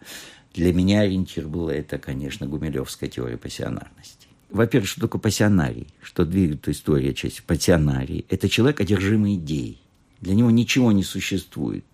для 0.53 0.73
меня 0.73 1.01
ориентир 1.01 1.47
был 1.47 1.69
это, 1.69 1.99
конечно, 1.99 2.47
гумилевская 2.49 3.09
теория 3.09 3.37
пассионарности. 3.37 4.27
Во-первых, 4.51 4.91
что 4.91 5.03
такое 5.03 5.21
пассионарий? 5.21 5.87
Что 6.03 6.25
двигает 6.25 6.69
история 6.69 7.15
часть 7.15 7.45
пассионарий? 7.45 8.27
Это 8.29 8.49
человек, 8.49 8.81
одержимый 8.81 9.37
идеей. 9.37 9.79
Для 10.21 10.35
него 10.35 10.51
ничего 10.51 10.91
не 10.91 11.05
существует, 11.05 11.85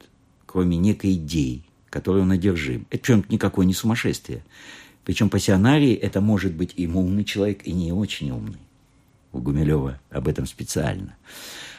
кроме 0.46 0.78
некой 0.78 1.12
идеи, 1.12 1.64
которой 1.90 2.22
он 2.22 2.30
одержим. 2.30 2.86
Это 2.88 3.02
причем 3.02 3.24
никакое 3.28 3.66
не 3.66 3.74
сумасшествие. 3.74 4.42
Причем 5.04 5.28
пассионарий– 5.28 5.94
это 5.94 6.20
может 6.20 6.52
быть 6.52 6.74
и 6.76 6.86
умный 6.86 7.24
человек, 7.24 7.66
и 7.66 7.72
не 7.72 7.92
очень 7.92 8.30
умный. 8.30 8.60
У 9.32 9.38
Гумилева 9.38 10.00
об 10.10 10.28
этом 10.28 10.46
специально. 10.46 11.16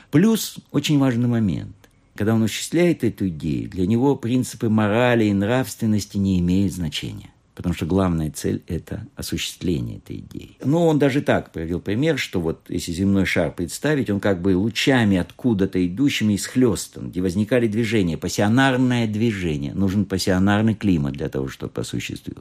Плюс 0.10 0.58
очень 0.72 1.00
важный 1.00 1.28
момент. 1.28 1.76
Когда 2.16 2.36
он 2.36 2.44
осуществляет 2.44 3.04
эту 3.04 3.30
идею, 3.30 3.70
для 3.70 3.88
него 3.88 4.16
принципы 4.16 4.70
морали 4.70 5.26
и 5.26 5.34
нравственности 5.34 6.18
не 6.18 6.40
имеют 6.40 6.74
значения 6.74 7.32
потому 7.62 7.76
что 7.76 7.86
главная 7.86 8.32
цель– 8.32 8.64
это 8.68 9.06
осуществление 9.16 9.98
этой 9.98 10.18
идеи. 10.18 10.58
Но 10.64 10.88
он 10.88 10.98
даже 10.98 11.22
так 11.22 11.52
привел 11.52 11.80
пример, 11.80 12.18
что 12.18 12.42
вот 12.42 12.62
если 12.70 12.92
земной 12.92 13.26
шар 13.26 13.52
представить, 13.52 14.10
он 14.10 14.20
как 14.20 14.42
бы 14.42 14.56
лучами 14.56 15.18
откуда-то 15.18 15.86
идущими 15.86 16.36
исхлестан, 16.36 17.12
где 17.12 17.22
возникали 17.22 17.68
движения, 17.68 18.18
пассионарное 18.18 19.06
движение. 19.06 19.76
Нужен 19.76 20.06
пассионарный 20.06 20.74
климат 20.74 21.14
для 21.14 21.30
того, 21.30 21.50
чтобы 21.50 21.80
осуществить. 21.80 22.38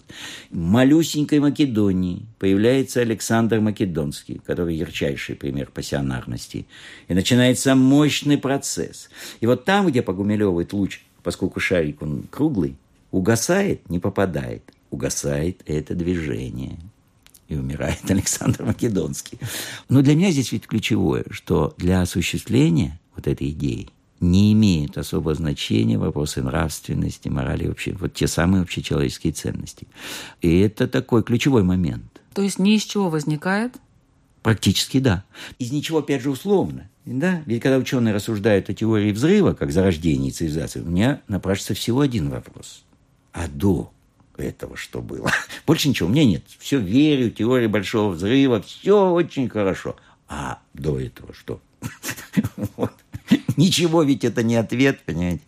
В 0.51 0.57
малюсенькой 0.57 1.41
Македонии 1.41 2.25
появляется 2.39 3.01
Александр 3.03 3.61
Македонский, 3.61 4.41
который 4.47 4.75
ярчайший 4.75 5.35
пример 5.35 5.71
пассионарности. 5.71 6.67
И 7.09 7.15
начинается 7.15 7.75
мощный 7.75 8.39
процесс. 8.39 9.11
И 9.41 9.47
вот 9.47 9.67
там, 9.67 9.89
где 9.89 10.01
по 10.01 10.15
Гумилеву 10.15 10.67
луч, 10.73 11.03
поскольку 11.23 11.61
шарик 11.61 12.01
он 12.01 12.25
круглый, 12.31 12.77
угасает, 13.11 13.91
не 13.91 13.99
попадает– 13.99 14.63
угасает 14.91 15.63
это 15.67 15.95
движение. 15.95 16.79
И 17.49 17.57
умирает 17.57 17.99
Александр 18.11 18.65
Македонский. 18.65 19.39
Но 19.89 20.03
для 20.03 20.15
меня 20.15 20.31
здесь 20.31 20.53
ведь 20.53 20.67
ключевое, 20.67 21.25
что 21.31 21.75
для 21.79 22.01
осуществления 22.03 23.01
вот 23.17 23.27
этой 23.27 23.51
идеи 23.51 23.89
не 24.21 24.53
имеют 24.53 24.99
особого 24.99 25.35
значения 25.35 25.99
вопросы 25.99 26.43
нравственности, 26.43 27.29
морали 27.29 27.67
вообще, 27.67 27.93
вот 27.93 28.15
те 28.15 28.29
самые 28.29 28.63
общечеловеческие 28.63 29.33
ценности. 29.33 29.89
И 30.43 30.61
это 30.61 30.87
такой 30.87 31.23
ключевой 31.23 31.63
момент. 31.63 32.21
То 32.35 32.43
есть 32.43 32.59
ни 32.59 32.75
из 32.75 32.83
чего 32.83 33.09
возникает? 33.09 33.77
Практически 34.43 35.01
да. 35.01 35.25
Из 35.59 35.73
ничего, 35.73 35.99
опять 35.99 36.23
же, 36.23 36.31
условно. 36.31 36.89
Да? 37.05 37.43
Ведь 37.47 37.63
когда 37.63 37.79
ученые 37.79 38.15
рассуждают 38.15 38.71
о 38.71 38.75
теории 38.75 39.13
взрыва, 39.13 39.55
как 39.55 39.73
зарождении 39.73 40.31
цивилизации, 40.31 40.81
у 40.81 40.89
меня 40.89 41.23
напрашивается 41.29 41.75
всего 41.75 42.01
один 42.01 42.31
вопрос. 42.31 42.85
А 43.33 43.49
до 43.49 43.93
этого, 44.41 44.77
что 44.77 45.01
было. 45.01 45.31
Больше 45.67 45.89
ничего 45.89 46.09
у 46.09 46.13
меня 46.13 46.25
нет. 46.25 46.43
Все 46.59 46.79
верю, 46.79 47.31
теория 47.31 47.69
большого 47.69 48.13
взрыва, 48.13 48.63
все 48.63 49.11
очень 49.11 49.49
хорошо. 49.49 49.97
А 50.29 50.61
до 50.75 50.99
этого 50.99 51.35
что? 51.35 51.61
вот. 52.77 52.93
Ничего 53.57 54.03
ведь 54.03 54.25
это 54.25 54.43
не 54.43 54.57
ответ, 54.57 55.01
понимаете? 55.05 55.43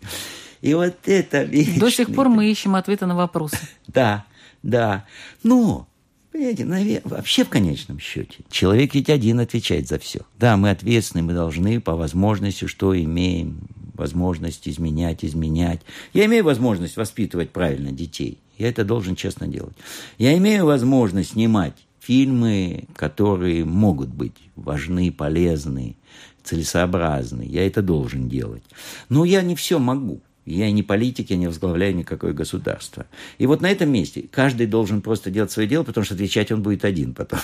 И 0.60 0.74
вот 0.74 0.96
это 1.06 1.42
вечный... 1.42 1.80
До 1.80 1.90
сих 1.90 2.14
пор 2.14 2.28
мы 2.28 2.50
ищем 2.50 2.74
ответы 2.76 3.06
на 3.06 3.16
вопросы. 3.16 3.58
да, 3.88 4.24
да. 4.62 5.04
Но, 5.42 5.88
понимаете, 6.30 6.64
наверное, 6.64 7.16
вообще 7.16 7.44
в 7.44 7.48
конечном 7.48 7.98
счете, 7.98 8.38
человек 8.48 8.94
ведь 8.94 9.10
один 9.10 9.40
отвечает 9.40 9.88
за 9.88 9.98
все. 9.98 10.20
Да, 10.38 10.56
мы 10.56 10.70
ответственны, 10.70 11.22
мы 11.22 11.34
должны 11.34 11.80
по 11.80 11.96
возможности, 11.96 12.66
что 12.66 12.98
имеем, 12.98 13.60
возможность 13.94 14.68
изменять, 14.68 15.24
изменять. 15.24 15.80
Я 16.12 16.26
имею 16.26 16.44
возможность 16.44 16.96
воспитывать 16.96 17.50
правильно 17.50 17.90
детей. 17.90 18.38
Я 18.62 18.68
это 18.68 18.84
должен 18.84 19.16
честно 19.16 19.48
делать. 19.48 19.74
Я 20.18 20.38
имею 20.38 20.66
возможность 20.66 21.30
снимать 21.30 21.74
фильмы, 21.98 22.84
которые 22.94 23.64
могут 23.64 24.10
быть 24.10 24.36
важны, 24.54 25.10
полезны, 25.10 25.96
целесообразны. 26.44 27.42
Я 27.42 27.66
это 27.66 27.82
должен 27.82 28.28
делать. 28.28 28.62
Но 29.08 29.24
я 29.24 29.42
не 29.42 29.56
все 29.56 29.80
могу. 29.80 30.20
Я 30.46 30.70
не 30.70 30.84
политик, 30.84 31.30
я 31.30 31.36
не 31.38 31.48
возглавляю 31.48 31.96
никакое 31.96 32.34
государство. 32.34 33.06
И 33.38 33.46
вот 33.46 33.62
на 33.62 33.68
этом 33.68 33.90
месте 33.90 34.28
каждый 34.30 34.68
должен 34.68 35.02
просто 35.02 35.32
делать 35.32 35.50
свое 35.50 35.68
дело, 35.68 35.82
потому 35.82 36.04
что 36.04 36.14
отвечать 36.14 36.52
он 36.52 36.62
будет 36.62 36.84
один 36.84 37.14
потом. 37.14 37.40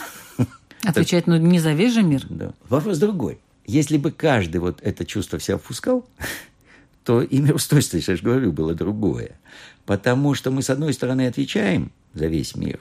Отвечать, 0.85 1.26
ну, 1.26 1.37
не 1.37 1.59
за 1.59 1.72
весь 1.72 1.94
же 1.94 2.04
мир. 2.04 2.24
Да. 2.31 2.52
Вопрос 2.68 2.98
другой. 2.98 3.40
Если 3.66 3.96
бы 3.96 4.12
каждый 4.12 4.59
вот 4.59 4.78
это 4.83 5.04
чувство 5.04 5.40
в 5.40 5.42
себя 5.42 5.59
впускал, 5.59 6.07
то 7.09 7.23
и 7.23 7.38
мироустройство, 7.38 7.97
я 7.97 8.16
же 8.16 8.23
говорю, 8.23 8.53
было 8.53 8.75
другое. 8.75 9.40
Потому 9.87 10.35
что 10.35 10.51
мы, 10.51 10.61
с 10.61 10.68
одной 10.68 10.92
стороны, 10.92 11.27
отвечаем 11.27 11.90
за 12.12 12.27
весь 12.27 12.55
мир, 12.55 12.81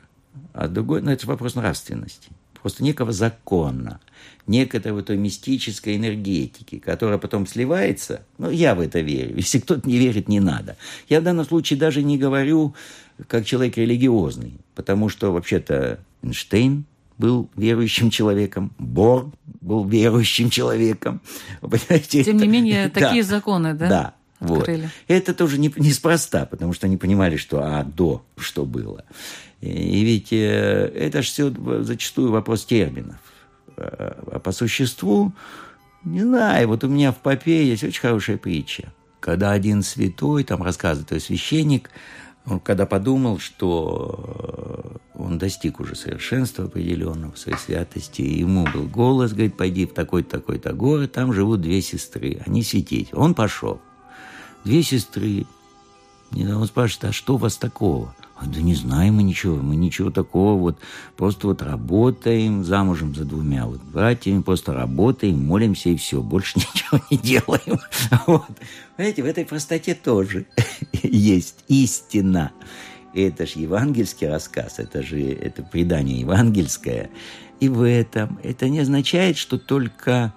а 0.51 0.67
с 0.67 0.69
другой, 0.69 1.01
ну, 1.01 1.11
это 1.11 1.25
вопрос 1.27 1.55
нравственности. 1.55 2.27
Просто 2.61 2.83
некого 2.83 3.13
закона, 3.13 4.01
некой 4.45 4.81
вот 4.91 5.05
той 5.05 5.15
мистической 5.15 5.95
энергетики, 5.95 6.77
которая 6.77 7.19
потом 7.19 7.47
сливается. 7.47 8.25
Ну, 8.37 8.49
я 8.49 8.75
в 8.75 8.81
это 8.81 8.99
верю. 8.99 9.33
Если 9.37 9.59
кто-то 9.59 9.87
не 9.87 9.97
верит, 9.97 10.27
не 10.27 10.41
надо. 10.41 10.75
Я 11.07 11.21
в 11.21 11.23
данном 11.23 11.45
случае 11.45 11.79
даже 11.79 12.03
не 12.03 12.17
говорю 12.17 12.75
как 13.29 13.45
человек 13.45 13.77
религиозный, 13.77 14.59
потому 14.75 15.07
что 15.07 15.31
вообще-то 15.31 15.99
Эйнштейн 16.21 16.83
был 17.17 17.49
верующим 17.55 18.09
человеком, 18.09 18.73
Бор 18.77 19.31
был 19.61 19.85
верующим 19.85 20.49
человеком. 20.49 21.21
Понимаете? 21.61 22.25
Тем 22.25 22.35
не 22.35 22.47
менее, 22.47 22.89
такие 22.93 23.23
законы, 23.23 23.73
да? 23.73 23.87
Да. 23.87 24.13
Вот. 24.39 24.69
Это 25.07 25.33
тоже 25.33 25.57
не, 25.57 25.73
неспроста, 25.77 26.45
потому 26.45 26.73
что 26.73 26.85
они 26.85 26.97
понимали, 26.97 27.37
что 27.37 27.61
а 27.63 27.83
до 27.83 28.23
что 28.37 28.65
было. 28.65 29.03
И, 29.61 29.67
и 29.69 30.03
ведь 30.03 30.31
э, 30.31 30.91
это 30.95 31.21
же 31.21 31.27
все 31.27 31.83
зачастую 31.83 32.31
вопрос 32.31 32.65
терминов. 32.65 33.17
А, 33.77 34.23
а 34.33 34.39
по 34.39 34.51
существу, 34.51 35.33
не 36.03 36.21
знаю, 36.21 36.67
вот 36.67 36.83
у 36.83 36.87
меня 36.87 37.11
в 37.11 37.17
Попе 37.17 37.65
есть 37.65 37.83
очень 37.83 38.01
хорошая 38.01 38.37
притча. 38.37 38.93
Когда 39.19 39.51
один 39.51 39.81
святой, 39.81 40.43
там 40.43 40.61
рассказывает, 40.61 41.09
то 41.09 41.19
священник, 41.19 41.89
он 42.45 42.59
когда 42.59 42.85
подумал, 42.85 43.39
что 43.39 45.01
он 45.15 45.37
достиг 45.37 45.79
уже 45.79 45.95
совершенства 45.95 46.65
определенного 46.65 47.35
своей 47.35 47.57
святости, 47.57 48.21
и 48.21 48.39
ему 48.39 48.65
был 48.71 48.83
голос, 48.83 49.33
говорит, 49.33 49.57
пойди 49.57 49.85
в 49.85 49.93
такой-то, 49.93 50.29
такой-то 50.29 50.73
город, 50.73 51.11
там 51.11 51.33
живут 51.33 51.61
две 51.61 51.81
сестры, 51.81 52.39
они 52.45 52.61
святить. 52.63 53.09
Он 53.13 53.33
пошел. 53.33 53.81
Две 54.67 54.83
сестры. 54.83 55.45
И 56.35 56.45
он 56.45 56.67
спрашивает, 56.67 57.05
а 57.05 57.13
что 57.13 57.35
у 57.35 57.37
вас 57.37 57.55
такого? 57.55 58.13
А, 58.35 58.45
да 58.45 58.59
не 58.59 58.75
знаем 58.75 59.15
мы 59.15 59.23
ничего, 59.23 59.55
мы 59.55 59.77
ничего 59.77 60.11
такого, 60.11 60.59
вот 60.59 60.77
просто 61.15 61.47
вот 61.47 61.61
работаем 61.61 62.65
замужем 62.65 63.15
за 63.15 63.23
двумя 63.23 63.65
вот 63.65 63.81
братьями, 63.81 64.41
просто 64.41 64.73
работаем, 64.73 65.41
молимся 65.45 65.87
и 65.87 65.95
все, 65.95 66.21
больше 66.21 66.59
ничего 66.59 66.99
не 67.09 67.17
делаем. 67.17 67.79
Вот. 68.27 68.45
Понимаете, 68.97 69.23
в 69.23 69.25
этой 69.27 69.45
простоте 69.45 69.95
тоже 69.95 70.47
есть 71.01 71.63
истина. 71.69 72.51
Это 73.13 73.47
же 73.47 73.59
евангельский 73.59 74.27
рассказ, 74.27 74.79
это 74.79 75.01
же 75.01 75.31
это 75.31 75.63
предание 75.63 76.19
евангельское. 76.19 77.09
И 77.61 77.69
в 77.69 77.87
этом 77.87 78.37
это 78.43 78.67
не 78.67 78.79
означает, 78.79 79.37
что 79.37 79.57
только 79.57 80.33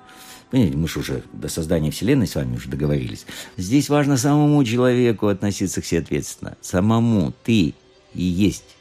Понимаете, 0.51 0.77
мы 0.77 0.89
же 0.89 1.01
уже 1.01 1.23
до 1.33 1.49
создания 1.49 1.91
Вселенной 1.91 2.27
с 2.27 2.35
вами 2.35 2.57
уже 2.57 2.69
договорились. 2.69 3.25
Здесь 3.57 3.89
важно 3.89 4.17
самому 4.17 4.63
человеку 4.65 5.29
относиться 5.29 5.81
к 5.81 5.85
себе 5.85 6.01
ответственно. 6.01 6.57
Самому 6.61 7.33
ты 7.45 7.75
и 8.15 8.23
есть 8.23 8.77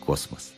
космос. 0.00 0.52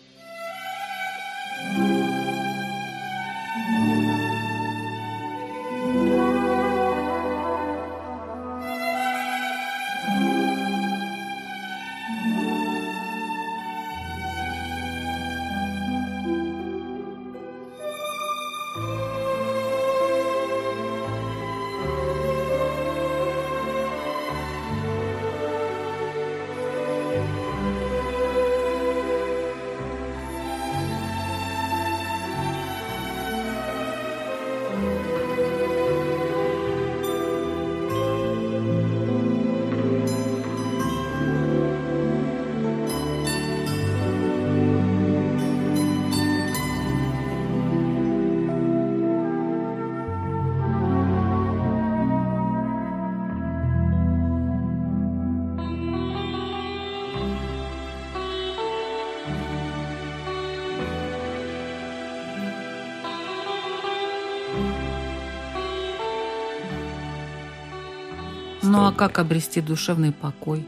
Ну 68.70 68.87
а 68.87 68.92
как 68.92 69.18
обрести 69.18 69.61
душевный 69.61 70.12
покой? 70.12 70.64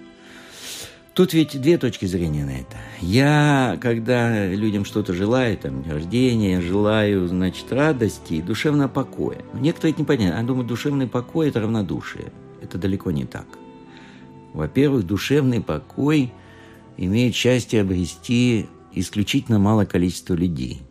Тут 1.15 1.35
ведь 1.35 1.61
две 1.61 1.79
точки 1.79 2.07
зрения 2.07 2.45
на 2.45 2.51
это. 2.51 2.77
Я, 3.01 3.79
когда 3.81 4.47
людям 4.47 4.85
что-то 4.85 5.13
желаю, 5.13 5.57
там, 5.57 5.85
день 5.85 5.93
рождения, 5.93 6.61
желаю, 6.61 7.29
значит, 7.29 7.71
радости 7.73 8.35
и 8.35 8.43
душевного 8.43 8.89
покоя. 8.89 9.39
Некоторые 9.53 9.93
это 9.93 10.01
не 10.01 10.07
понятно. 10.07 10.39
Они 10.39 10.49
думают, 10.49 10.67
душевный 10.67 11.07
покой– 11.07 11.49
это 11.51 11.61
равнодушие. 11.61 12.33
Это 12.61 12.77
далеко 12.77 13.13
не 13.13 13.25
так. 13.25 13.47
Во-первых, 14.53 15.07
душевный 15.07 15.61
покой 15.61 16.33
имеет 16.97 17.37
счастье 17.37 17.83
обрести 17.83 18.67
исключительно 18.93 19.61
малое 19.61 19.87
количество 19.87 20.35
людей. 20.35 20.83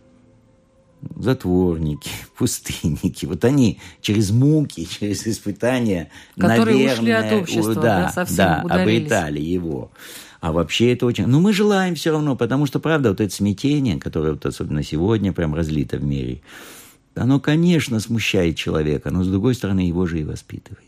Затворники, 1.17 2.09
пустынники. 2.37 3.25
Вот 3.25 3.43
они 3.45 3.79
через 4.01 4.31
муки, 4.31 4.85
через 4.85 5.25
испытания, 5.27 6.09
Которые 6.37 6.77
наверное, 6.77 6.93
ушли 6.93 7.11
от 7.11 7.33
общества, 7.41 7.71
у- 7.71 7.81
да, 7.81 8.09
совсем 8.09 8.37
да, 8.37 8.61
обретали 8.61 9.39
его. 9.39 9.91
А 10.39 10.51
вообще 10.51 10.93
это 10.93 11.05
очень... 11.05 11.27
Ну, 11.27 11.39
мы 11.39 11.53
желаем 11.53 11.93
все 11.95 12.11
равно, 12.11 12.35
потому 12.35 12.65
что, 12.65 12.79
правда, 12.79 13.09
вот 13.09 13.21
это 13.21 13.33
смятение, 13.33 13.99
которое 13.99 14.31
вот 14.31 14.45
особенно 14.45 14.81
сегодня 14.83 15.33
прям 15.33 15.53
разлито 15.53 15.97
в 15.97 16.03
мире, 16.03 16.41
оно, 17.13 17.39
конечно, 17.39 17.99
смущает 17.99 18.55
человека, 18.55 19.11
но, 19.11 19.23
с 19.23 19.27
другой 19.27 19.53
стороны, 19.53 19.81
его 19.81 20.07
же 20.07 20.19
и 20.19 20.23
воспитывает, 20.23 20.81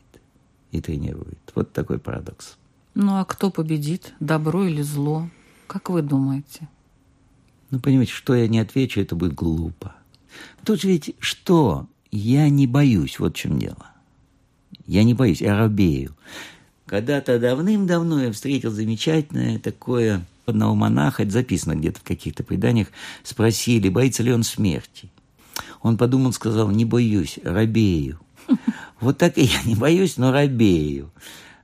и 0.72 0.82
тренирует. 0.82 1.38
Вот 1.54 1.72
такой 1.72 2.00
парадокс. 2.00 2.58
Ну 2.96 3.18
а 3.18 3.26
кто 3.26 3.50
победит, 3.50 4.14
добро 4.20 4.66
или 4.66 4.82
зло? 4.82 5.30
Как 5.68 5.90
вы 5.90 6.02
думаете? 6.02 6.68
Ну, 7.72 7.80
понимаете, 7.80 8.12
что 8.12 8.36
я 8.36 8.48
не 8.48 8.60
отвечу, 8.60 9.02
это 9.02 9.16
будет 9.16 9.34
глупо. 9.34 9.96
Тут 10.66 10.84
ведь 10.84 11.16
что? 11.20 11.88
Я 12.12 12.50
не 12.50 12.68
боюсь, 12.68 13.20
вот 13.20 13.36
в 13.36 13.40
чем 13.40 13.60
дело. 13.60 13.88
Я 14.86 15.04
не 15.04 15.14
боюсь, 15.14 15.42
я 15.42 15.58
робею. 15.58 16.16
Когда-то 16.86 17.40
давным-давно 17.40 18.24
я 18.24 18.32
встретил 18.32 18.72
замечательное 18.72 19.58
такое 19.60 20.26
одного 20.46 20.76
монаха, 20.76 21.24
это 21.24 21.32
записано 21.32 21.76
где-то 21.76 22.00
в 22.00 22.04
каких-то 22.04 22.44
преданиях, 22.44 22.90
спросили, 23.24 23.90
боится 23.90 24.24
ли 24.24 24.34
он 24.34 24.44
смерти. 24.44 25.10
Он 25.82 25.98
подумал, 25.98 26.34
сказал, 26.34 26.70
не 26.70 26.86
боюсь, 26.86 27.40
робею. 27.44 28.20
Вот 29.00 29.18
так 29.18 29.38
и 29.38 29.42
я 29.42 29.62
не 29.66 29.76
боюсь, 29.76 30.16
но 30.16 30.32
робею. 30.32 31.12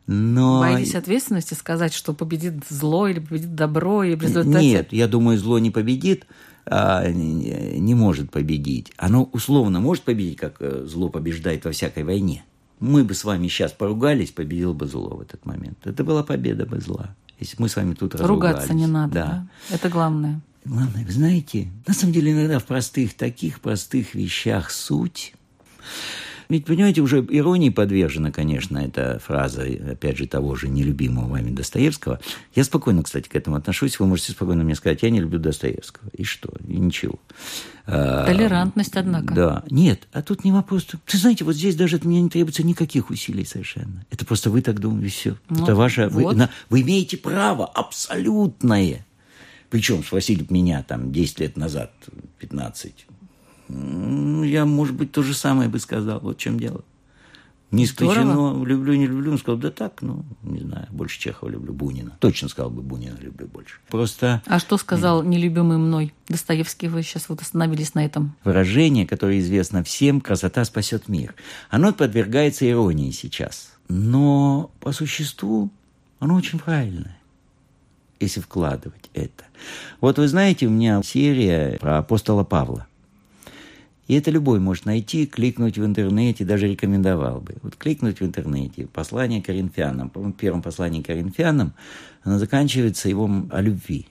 Но... 0.07 0.59
Боитесь 0.59 0.95
ответственности 0.95 1.53
сказать, 1.53 1.93
что 1.93 2.13
победит 2.13 2.55
зло 2.67 3.07
или 3.07 3.19
победит 3.19 3.55
добро, 3.55 4.03
и 4.03 4.15
в 4.15 4.21
результате... 4.21 4.65
Нет, 4.65 4.91
я 4.91 5.07
думаю, 5.07 5.37
зло 5.37 5.57
не 5.59 5.71
победит, 5.71 6.25
а, 6.69 7.09
не 7.09 7.79
не 7.79 7.95
может 7.95 8.31
победить. 8.31 8.91
Оно 8.97 9.23
условно 9.33 9.79
может 9.79 10.03
победить, 10.03 10.37
как 10.37 10.57
э, 10.59 10.85
зло 10.85 11.09
побеждает 11.09 11.65
во 11.65 11.71
всякой 11.71 12.03
войне. 12.03 12.43
Мы 12.79 13.03
бы 13.03 13.13
с 13.13 13.23
вами 13.23 13.47
сейчас 13.47 13.71
поругались, 13.73 14.31
победил 14.31 14.73
бы 14.73 14.85
зло 14.87 15.17
в 15.17 15.21
этот 15.21 15.45
момент. 15.45 15.77
Это 15.85 16.03
была 16.03 16.23
победа 16.23 16.65
бы 16.65 16.79
зла. 16.79 17.15
Если 17.39 17.55
мы 17.61 17.69
с 17.69 17.75
вами 17.75 17.93
тут 17.93 18.15
Ругаться 18.15 18.61
разругались. 18.63 18.69
не 18.81 18.87
надо, 18.87 19.13
Да. 19.13 19.25
да? 19.69 19.75
Это 19.75 19.89
главное. 19.89 20.41
Главное, 20.65 21.05
вы 21.05 21.11
знаете, 21.11 21.69
на 21.87 21.93
самом 21.93 22.13
деле 22.13 22.33
иногда 22.33 22.59
в 22.59 22.65
простых, 22.65 23.15
таких 23.15 23.59
простых 23.61 24.13
вещах 24.13 24.71
суть. 24.71 25.33
Ведь, 26.49 26.65
понимаете, 26.65 27.01
уже 27.01 27.23
иронии 27.29 27.69
подвержена, 27.69 28.31
конечно, 28.31 28.79
эта 28.79 29.19
фраза, 29.19 29.67
опять 29.91 30.17
же, 30.17 30.25
того 30.25 30.55
же 30.55 30.67
нелюбимого 30.67 31.27
вами 31.27 31.51
Достоевского. 31.51 32.19
Я 32.55 32.63
спокойно, 32.63 33.03
кстати, 33.03 33.29
к 33.29 33.35
этому 33.35 33.55
отношусь. 33.55 33.99
Вы 33.99 34.07
можете 34.07 34.31
спокойно 34.31 34.63
мне 34.63 34.73
сказать, 34.73 35.03
я 35.03 35.11
не 35.11 35.19
люблю 35.19 35.37
Достоевского. 35.37 36.09
И 36.13 36.23
что? 36.23 36.51
И 36.67 36.75
ничего. 36.77 37.19
А, 37.85 38.25
Толерантность, 38.25 38.97
однако. 38.97 39.31
Да. 39.35 39.63
Нет, 39.69 40.07
а 40.11 40.23
тут 40.23 40.43
не 40.43 40.51
вопрос. 40.51 40.87
Вы 40.91 41.17
знаете, 41.19 41.45
вот 41.45 41.53
здесь 41.55 41.75
даже 41.75 41.97
от 41.97 42.03
меня 42.05 42.19
не 42.19 42.29
требуется 42.29 42.63
никаких 42.63 43.11
усилий 43.11 43.45
совершенно. 43.45 44.03
Это 44.09 44.25
просто 44.25 44.49
вы 44.49 44.63
так 44.63 44.79
думаете, 44.79 45.09
все. 45.09 45.37
Ну, 45.49 45.63
Это 45.65 45.75
ваше... 45.75 46.07
Вы, 46.07 46.23
вот. 46.23 46.35
на- 46.35 46.49
вы 46.71 46.81
имеете 46.81 47.17
право 47.17 47.67
абсолютное. 47.67 49.05
Причем 49.69 50.03
спросили 50.03 50.43
меня 50.49 50.81
там 50.81 51.11
10 51.11 51.41
лет 51.41 51.57
назад, 51.57 51.91
15. 52.39 53.05
Я, 53.69 54.65
может 54.65 54.95
быть, 54.95 55.11
то 55.11 55.21
же 55.21 55.33
самое 55.33 55.69
бы 55.69 55.79
сказал. 55.79 56.19
Вот 56.19 56.37
в 56.37 56.39
чем 56.39 56.59
дело. 56.59 56.83
Не 57.71 57.85
исключено, 57.85 58.63
люблю, 58.63 58.95
не 58.95 59.05
люблю. 59.05 59.31
Он 59.33 59.37
сказал, 59.37 59.59
да 59.59 59.69
так, 59.69 60.01
ну, 60.01 60.25
не 60.41 60.61
знаю, 60.61 60.87
больше 60.89 61.19
Чехова 61.19 61.49
люблю, 61.49 61.71
Бунина. 61.71 62.17
Точно 62.19 62.49
сказал 62.49 62.71
бы, 62.71 62.81
Бунина 62.81 63.15
люблю 63.19 63.47
больше. 63.47 63.75
Просто 63.89 64.41
А 64.47 64.57
что 64.57 64.77
сказал 64.77 65.21
нелюбимый 65.21 65.77
мной 65.77 66.11
Достоевский? 66.27 66.87
Вы 66.87 67.03
сейчас 67.03 67.29
вот 67.29 67.41
остановились 67.41 67.93
на 67.93 68.03
этом. 68.03 68.35
выражение, 68.43 69.05
которое 69.05 69.39
известно 69.39 69.83
всем, 69.83 70.19
красота 70.19 70.65
спасет 70.65 71.07
мир. 71.07 71.35
Оно 71.69 71.93
подвергается 71.93 72.67
иронии 72.67 73.11
сейчас. 73.11 73.71
Но 73.87 74.71
по 74.79 74.91
существу 74.91 75.69
оно 76.17 76.35
очень 76.35 76.57
правильное, 76.57 77.19
если 78.19 78.41
вкладывать 78.41 79.11
это. 79.13 79.43
Вот 80.01 80.17
вы 80.17 80.27
знаете, 80.27 80.65
у 80.65 80.71
меня 80.71 81.01
серия 81.03 81.77
про 81.79 81.99
апостола 81.99 82.43
Павла. 82.43 82.87
И 84.09 84.15
это 84.15 84.31
любой 84.31 84.59
может 84.59 84.87
найти, 84.87 85.27
кликнуть 85.27 85.77
в 85.77 85.85
интернете, 85.85 86.43
даже 86.43 86.67
рекомендовал 86.67 87.41
бы. 87.41 87.57
Вот 87.61 87.75
кликнуть 87.75 88.19
в 88.19 88.25
интернете, 88.25 88.87
послание 88.87 89.39
коринфянам. 89.39 90.09
По-моему, 90.09 90.33
первом 90.33 90.63
послании 90.63 91.03
коринфянам 91.03 91.75
оно 92.23 92.39
заканчивается 92.39 93.07
его 93.07 93.29
о 93.51 93.61
любви. 93.61 94.07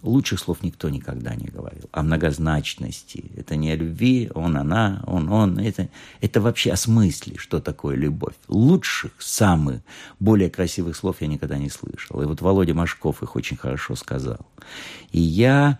Лучших 0.00 0.40
слов 0.40 0.62
никто 0.62 0.88
никогда 0.88 1.34
не 1.34 1.48
говорил. 1.48 1.90
О 1.92 2.02
многозначности. 2.02 3.30
Это 3.36 3.56
не 3.56 3.70
о 3.70 3.76
любви, 3.76 4.30
он, 4.34 4.56
она, 4.56 5.04
он, 5.06 5.28
он. 5.30 5.58
Это, 5.58 5.90
это 6.22 6.40
вообще 6.40 6.72
о 6.72 6.76
смысле, 6.76 7.36
что 7.36 7.60
такое 7.60 7.96
любовь. 7.96 8.34
Лучших, 8.48 9.12
самых, 9.18 9.82
более 10.20 10.48
красивых 10.48 10.96
слов 10.96 11.16
я 11.20 11.26
никогда 11.26 11.58
не 11.58 11.68
слышал. 11.68 12.22
И 12.22 12.24
вот 12.24 12.40
Володя 12.40 12.72
Машков 12.72 13.22
их 13.22 13.36
очень 13.36 13.58
хорошо 13.58 13.94
сказал. 13.94 14.38
И 15.12 15.20
я 15.20 15.78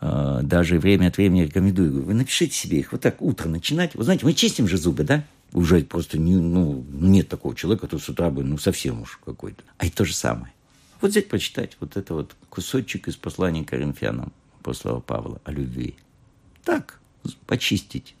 даже 0.00 0.78
время 0.78 1.08
от 1.08 1.16
времени 1.16 1.42
рекомендую. 1.42 1.90
Говорю, 1.90 2.06
Вы 2.06 2.14
напишите 2.14 2.54
себе 2.54 2.80
их. 2.80 2.92
Вот 2.92 3.00
так 3.00 3.22
утро 3.22 3.48
начинать. 3.48 3.94
Вы 3.94 4.04
знаете, 4.04 4.24
мы 4.24 4.34
чистим 4.34 4.68
же 4.68 4.76
зубы, 4.76 5.04
да? 5.04 5.24
Уже 5.52 5.82
просто 5.84 6.18
не, 6.18 6.34
ну, 6.34 6.84
нет 6.90 7.28
такого 7.28 7.54
человека, 7.54 7.86
который 7.86 8.00
с 8.00 8.08
утра 8.08 8.30
бы, 8.30 8.44
ну, 8.44 8.58
совсем 8.58 9.02
уж 9.02 9.20
какой-то. 9.24 9.62
А 9.78 9.86
это 9.86 9.96
то 9.96 10.04
же 10.04 10.14
самое. 10.14 10.52
Вот 11.00 11.12
взять, 11.12 11.28
прочитать 11.28 11.76
вот 11.80 11.96
это 11.96 12.14
вот 12.14 12.34
кусочек 12.50 13.08
из 13.08 13.16
послания 13.16 13.64
Коринфянам 13.64 14.32
апостола 14.60 15.00
Павла 15.00 15.40
о 15.44 15.52
любви. 15.52 15.94
Так, 16.64 16.98
почистить 17.46 18.15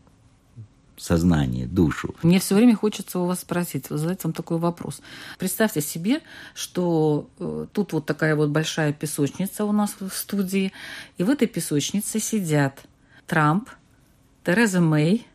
сознание, 0.96 1.66
душу. 1.66 2.14
Мне 2.22 2.38
все 2.38 2.54
время 2.54 2.76
хочется 2.76 3.18
у 3.18 3.26
вас 3.26 3.40
спросить, 3.40 3.86
задать 3.88 4.22
вам 4.24 4.32
такой 4.32 4.58
вопрос. 4.58 5.00
Представьте 5.38 5.80
себе, 5.80 6.20
что 6.54 7.28
э, 7.38 7.66
тут 7.72 7.92
вот 7.92 8.06
такая 8.06 8.34
вот 8.36 8.50
большая 8.50 8.92
песочница 8.92 9.64
у 9.64 9.72
нас 9.72 9.94
в 10.00 10.10
студии, 10.10 10.72
и 11.18 11.22
в 11.22 11.30
этой 11.30 11.48
песочнице 11.48 12.20
сидят 12.20 12.82
Трамп, 13.26 13.68
Тереза 14.44 14.80
Мэй 14.80 15.26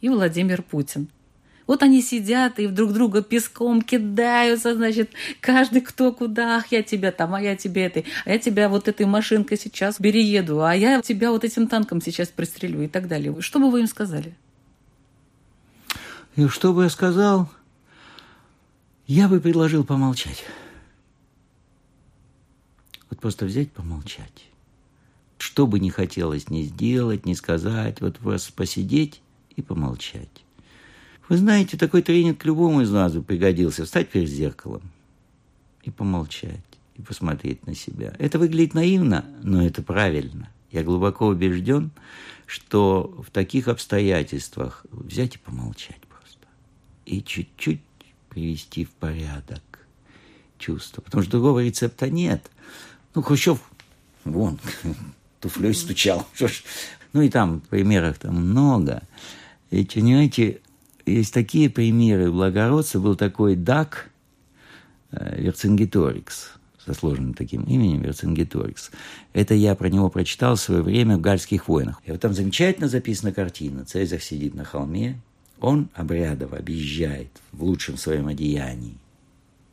и 0.00 0.08
Владимир 0.08 0.62
Путин. 0.62 1.08
Вот 1.66 1.82
они 1.82 2.02
сидят 2.02 2.58
и 2.58 2.66
друг 2.66 2.92
друга 2.92 3.22
песком 3.22 3.80
кидаются, 3.80 4.74
значит, 4.74 5.10
каждый 5.40 5.80
кто 5.80 6.12
куда, 6.12 6.56
ах, 6.56 6.66
я 6.70 6.82
тебя 6.82 7.10
там, 7.10 7.34
а 7.34 7.40
я 7.40 7.56
тебе 7.56 7.86
этой, 7.86 8.04
а 8.24 8.30
я 8.30 8.38
тебя 8.38 8.68
вот 8.68 8.86
этой 8.86 9.06
машинкой 9.06 9.56
сейчас 9.58 9.96
перееду, 9.96 10.62
а 10.62 10.74
я 10.74 11.00
тебя 11.00 11.30
вот 11.30 11.44
этим 11.44 11.66
танком 11.66 12.02
сейчас 12.02 12.28
пристрелю 12.28 12.82
и 12.82 12.88
так 12.88 13.08
далее. 13.08 13.34
Что 13.40 13.60
бы 13.60 13.70
вы 13.70 13.80
им 13.80 13.86
сказали? 13.86 14.34
И 16.36 16.48
что 16.48 16.72
бы 16.72 16.84
я 16.84 16.90
сказал? 16.90 17.48
Я 19.06 19.28
бы 19.28 19.40
предложил 19.40 19.84
помолчать. 19.84 20.44
Вот 23.08 23.20
просто 23.20 23.44
взять, 23.44 23.70
помолчать. 23.70 24.50
Что 25.38 25.66
бы 25.66 25.78
не 25.78 25.90
хотелось 25.90 26.48
ни 26.48 26.62
сделать, 26.62 27.24
ни 27.26 27.34
сказать, 27.34 28.00
вот 28.00 28.18
просто 28.18 28.52
посидеть 28.52 29.20
и 29.54 29.62
помолчать. 29.62 30.44
Вы 31.28 31.36
знаете, 31.36 31.76
такой 31.76 32.02
тренинг 32.02 32.44
любому 32.44 32.82
из 32.82 32.90
нас 32.90 33.12
бы 33.12 33.22
пригодился. 33.22 33.84
Встать 33.84 34.08
перед 34.08 34.28
зеркалом 34.28 34.82
и 35.84 35.90
помолчать, 35.90 36.60
и 36.96 37.02
посмотреть 37.02 37.66
на 37.66 37.74
себя. 37.74 38.14
Это 38.18 38.38
выглядит 38.38 38.74
наивно, 38.74 39.24
но 39.42 39.64
это 39.64 39.82
правильно. 39.82 40.50
Я 40.72 40.82
глубоко 40.82 41.28
убежден, 41.28 41.92
что 42.46 43.22
в 43.24 43.30
таких 43.30 43.68
обстоятельствах 43.68 44.84
взять 44.90 45.36
и 45.36 45.38
помолчать. 45.38 46.00
И 47.06 47.22
чуть-чуть 47.22 47.80
привести 48.28 48.84
в 48.84 48.90
порядок 48.90 49.62
чувства. 50.58 51.02
Потому 51.02 51.22
что 51.22 51.32
другого 51.32 51.64
рецепта 51.64 52.08
нет. 52.10 52.50
Ну, 53.14 53.22
Хрущев, 53.22 53.58
вон, 54.24 54.58
туфлей 55.40 55.74
стучал. 55.74 56.26
Ну, 57.12 57.22
и 57.22 57.28
там 57.28 57.60
примеров 57.60 58.18
там 58.18 58.34
много. 58.34 59.04
И, 59.70 59.84
понимаете, 59.84 60.60
есть 61.06 61.32
такие 61.32 61.70
примеры 61.70 62.32
благородства. 62.32 62.98
Был 62.98 63.14
такой 63.14 63.54
Дак 63.54 64.10
э, 65.12 65.40
Верцингеторикс 65.40 66.50
со 66.84 66.92
сложным 66.92 67.34
таким 67.34 67.62
именем 67.64 68.02
Верцингеторикс. 68.02 68.90
Это 69.32 69.54
я 69.54 69.74
про 69.74 69.88
него 69.88 70.10
прочитал 70.10 70.56
в 70.56 70.60
свое 70.60 70.82
время 70.82 71.16
в 71.16 71.20
«Гальских 71.20 71.68
войнах». 71.68 72.02
И 72.04 72.10
вот 72.10 72.20
там 72.20 72.34
замечательно 72.34 72.88
записана 72.88 73.32
картина. 73.32 73.84
Цезарь 73.84 74.20
сидит 74.20 74.54
на 74.54 74.64
холме, 74.64 75.20
он 75.60 75.88
обрядово 75.94 76.58
объезжает 76.58 77.30
в 77.52 77.64
лучшем 77.64 77.96
своем 77.96 78.28
одеянии 78.28 78.98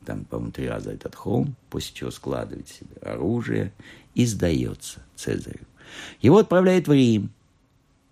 там, 0.06 0.26
по-моему, 0.26 0.52
три 0.52 0.68
раза 0.68 0.92
этот 0.92 1.16
холм, 1.16 1.56
после 1.70 1.94
чего 1.94 2.12
складывает 2.12 2.68
себе 2.68 2.96
оружие 3.02 3.72
и 4.16 4.26
сдается 4.26 5.02
Цезарю. 5.16 5.66
Его 6.22 6.38
отправляют 6.40 6.88
в 6.88 6.94
Рим, 6.94 7.30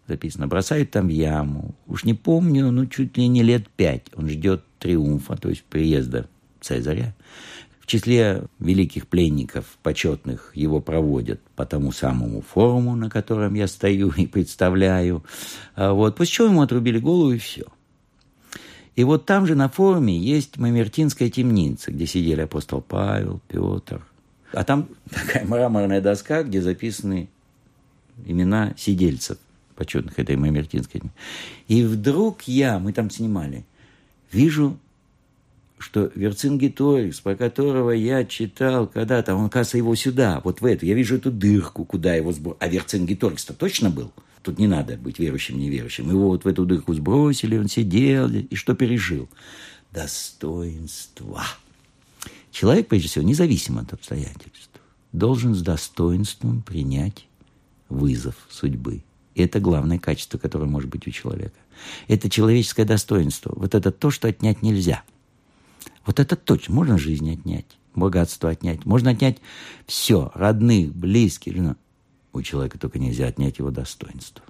записано, 0.08 0.48
бросают 0.48 0.92
там 0.92 1.08
яму. 1.08 1.76
Уж 1.88 2.04
не 2.04 2.14
помню, 2.14 2.72
ну, 2.72 2.86
чуть 2.86 3.18
ли 3.18 3.28
не 3.28 3.44
лет 3.44 3.68
пять. 3.70 4.06
Он 4.16 4.30
ждет 4.30 4.64
триумфа, 4.80 5.36
то 5.36 5.50
есть 5.50 5.64
приезда 5.64 6.28
Цезаря. 6.62 7.16
В 7.90 7.92
числе 7.92 8.44
великих 8.60 9.08
пленников, 9.08 9.66
почетных, 9.82 10.52
его 10.54 10.80
проводят 10.80 11.42
по 11.56 11.66
тому 11.66 11.92
самому 11.92 12.44
форуму, 12.44 12.96
на 12.96 13.10
котором 13.10 13.56
я 13.56 13.68
стою 13.68 14.12
и 14.16 14.28
представляю. 14.28 15.24
А 15.74 15.94
вот, 15.94 16.16
после 16.16 16.32
чего 16.32 16.48
ему 16.50 16.62
отрубили 16.62 17.00
голову 17.00 17.32
и 17.32 17.40
все– 17.40 17.64
и 18.96 19.04
вот 19.04 19.26
там 19.26 19.48
же 19.48 19.56
на 19.56 19.70
форуме 19.70 20.16
есть 20.16 20.58
Мамертинская 20.58 21.32
темница, 21.32 21.92
где 21.92 22.06
сидели 22.06 22.42
апостол 22.42 22.82
Павел, 22.82 23.42
Петр. 23.48 24.06
А 24.52 24.64
там 24.64 24.88
такая 25.10 25.46
мраморная 25.48 26.02
доска, 26.02 26.44
где 26.44 26.62
записаны 26.62 27.28
имена 28.26 28.74
сидельцев 28.78 29.40
почетных 29.76 30.20
этой 30.20 30.36
Мамертинской. 30.36 31.02
И 31.68 31.84
вдруг 31.84 32.44
я, 32.44 32.78
мы 32.78 32.94
там 32.94 33.10
снимали, 33.10 33.66
вижу, 34.32 34.78
что 35.80 36.12
Верцингеторикс, 36.14 37.22
по 37.22 37.36
которого 37.36 37.92
я 37.92 38.26
читал 38.26 38.88
когда-то, 38.88 39.36
он, 39.36 39.50
кажется, 39.50 39.78
его 39.78 39.96
сюда, 39.96 40.42
вот 40.44 40.62
в 40.62 40.66
эту, 40.66 40.86
я 40.86 40.94
вижу 40.94 41.16
эту 41.16 41.32
дырку, 41.32 41.86
куда 41.86 42.14
его 42.14 42.32
сбросили. 42.32 42.58
А 42.60 42.68
Верцингеторикс-то 42.68 43.54
точно 43.54 43.90
был? 43.90 44.12
Тут 44.44 44.60
не 44.60 44.68
надо 44.68 44.98
быть 44.98 45.20
верующим, 45.20 45.58
неверующим. 45.58 46.10
Его 46.10 46.28
вот 46.28 46.44
в 46.44 46.48
эту 46.48 46.66
дырку 46.66 46.94
сбросили, 46.94 47.58
он 47.58 47.68
сидел, 47.68 48.30
и 48.30 48.56
что 48.56 48.76
пережил? 48.76 49.30
Достоинство. 49.92 51.44
Человек, 52.52 52.88
прежде 52.88 53.08
всего, 53.08 53.26
независимо 53.26 53.82
от 53.82 53.94
обстоятельств, 53.94 54.70
должен 55.12 55.56
с 55.56 55.62
достоинством 55.62 56.62
принять 56.62 57.26
вызов 57.90 58.36
судьбы. 58.50 59.04
И 59.36 59.42
это 59.42 59.60
главное 59.60 60.00
качество, 60.00 60.38
которое 60.38 60.66
может 60.66 60.90
быть 60.90 61.08
у 61.08 61.12
человека. 61.12 61.58
Это 62.08 62.30
человеческое 62.30 62.86
достоинство. 62.86 63.54
Вот 63.56 63.76
это 63.76 63.92
то, 63.92 64.12
что 64.12 64.28
отнять 64.28 64.62
нельзя. 64.62 65.04
Вот 66.06 66.20
это 66.20 66.36
точно. 66.36 66.76
Можно 66.76 66.98
жизнь 66.98 67.32
отнять, 67.32 67.66
богатство 67.96 68.50
отнять. 68.50 68.86
Можно 68.86 69.12
отнять 69.12 69.38
все. 69.86 70.32
Родных, 70.34 70.94
близких. 70.96 71.56
У 72.32 72.42
человека 72.42 72.78
только 72.78 73.00
нельзя 73.00 73.28
отнять 73.28 73.60
его 73.60 73.72
достоинство. 73.72 74.44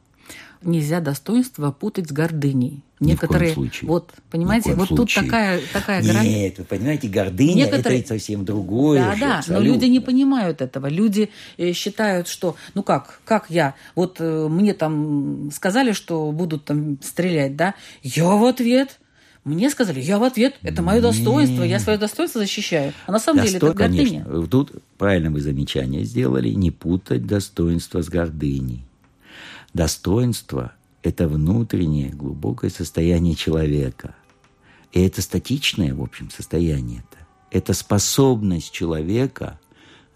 Нельзя 0.61 0.99
достоинство 0.99 1.71
путать 1.71 2.09
с 2.09 2.11
гордыней. 2.11 2.83
Ни 2.99 3.11
Некоторые, 3.11 3.53
в 3.53 3.55
коем 3.55 3.67
случае. 3.67 3.87
вот, 3.87 4.11
понимаете, 4.29 4.75
вот 4.75 4.89
случае. 4.89 5.21
тут 5.21 5.25
такая, 5.25 5.61
такая 5.71 6.03
грань. 6.03 6.27
Нет, 6.27 6.57
вы 6.57 6.65
понимаете, 6.65 7.07
гордыня 7.07 7.63
Некоторые... 7.65 8.01
это 8.01 8.09
совсем 8.09 8.43
другое. 8.43 8.99
Да, 8.99 9.13
же, 9.15 9.21
да, 9.21 9.27
но 9.27 9.37
абсолютно. 9.37 9.65
люди 9.65 9.85
не 9.85 9.99
понимают 10.01 10.61
этого. 10.61 10.87
Люди 10.87 11.29
э, 11.57 11.71
считают, 11.71 12.27
что, 12.27 12.57
ну 12.73 12.83
как, 12.83 13.21
как 13.23 13.49
я, 13.49 13.75
вот 13.95 14.17
э, 14.19 14.47
мне 14.49 14.73
там 14.73 15.49
сказали, 15.53 15.93
что 15.93 16.29
будут 16.33 16.65
там 16.65 17.01
стрелять, 17.01 17.55
да, 17.55 17.75
я 18.03 18.27
в 18.27 18.43
ответ, 18.43 18.99
мне 19.49 19.69
сказали, 19.69 19.99
я 19.99 20.19
в 20.19 20.23
ответ, 20.23 20.57
это 20.61 20.81
мое 20.81 21.01
достоинство, 21.01 21.63
я 21.63 21.79
свое 21.79 21.97
достоинство 21.97 22.39
защищаю. 22.41 22.93
А 23.05 23.11
на 23.11 23.19
самом 23.19 23.43
деле 23.43 23.57
это 23.57 23.73
гордыня. 23.73 24.23
Конечно. 24.23 24.47
Тут 24.47 24.71
правильно 24.97 25.31
вы 25.31 25.41
замечание 25.41 26.03
сделали, 26.03 26.49
не 26.49 26.71
путать 26.71 27.25
достоинство 27.25 28.01
с 28.01 28.09
гордыней. 28.09 28.85
Достоинство– 29.73 30.73
это 31.03 31.27
внутреннее 31.27 32.09
глубокое 32.09 32.69
состояние 32.69 33.35
человека. 33.35 34.15
И 34.91 35.01
это 35.01 35.21
статичное, 35.21 35.93
в 35.93 36.01
общем, 36.01 36.29
состояние 36.29 37.03
это. 37.09 37.27
Это 37.51 37.73
способность 37.73 38.71
человека 38.71 39.59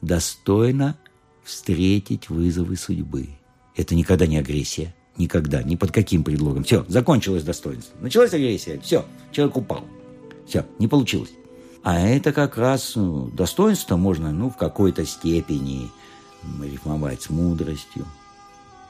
достойно 0.02 0.98
встретить 1.44 2.30
вызовы 2.30 2.76
судьбы. 2.76 3.30
Это 3.76 3.96
никогда 3.96 4.28
не 4.28 4.38
агрессия. 4.38 4.94
Никогда, 5.18 5.62
ни 5.62 5.76
под 5.76 5.92
каким 5.92 6.24
предлогом. 6.24 6.64
Все, 6.64 6.86
закончилось 6.88 7.44
достоинство. 7.44 7.96
Началась 8.02 8.34
агрессия. 8.34 8.80
Все, 8.80 9.06
человек 9.32 9.58
упал. 9.58 9.84
Все, 10.48 10.66
не 10.80 10.88
получилось. 10.88 11.32
А 11.84 12.00
это 12.00 12.32
как 12.32 12.58
раз 12.58 12.96
ну, 12.96 13.28
достоинство 13.28 13.98
можно, 13.98 14.32
ну, 14.32 14.50
в 14.50 14.58
какой-то 14.58 15.06
степени 15.06 15.92
рифмовать 16.62 17.22
с 17.22 17.30
мудростью. 17.30 18.06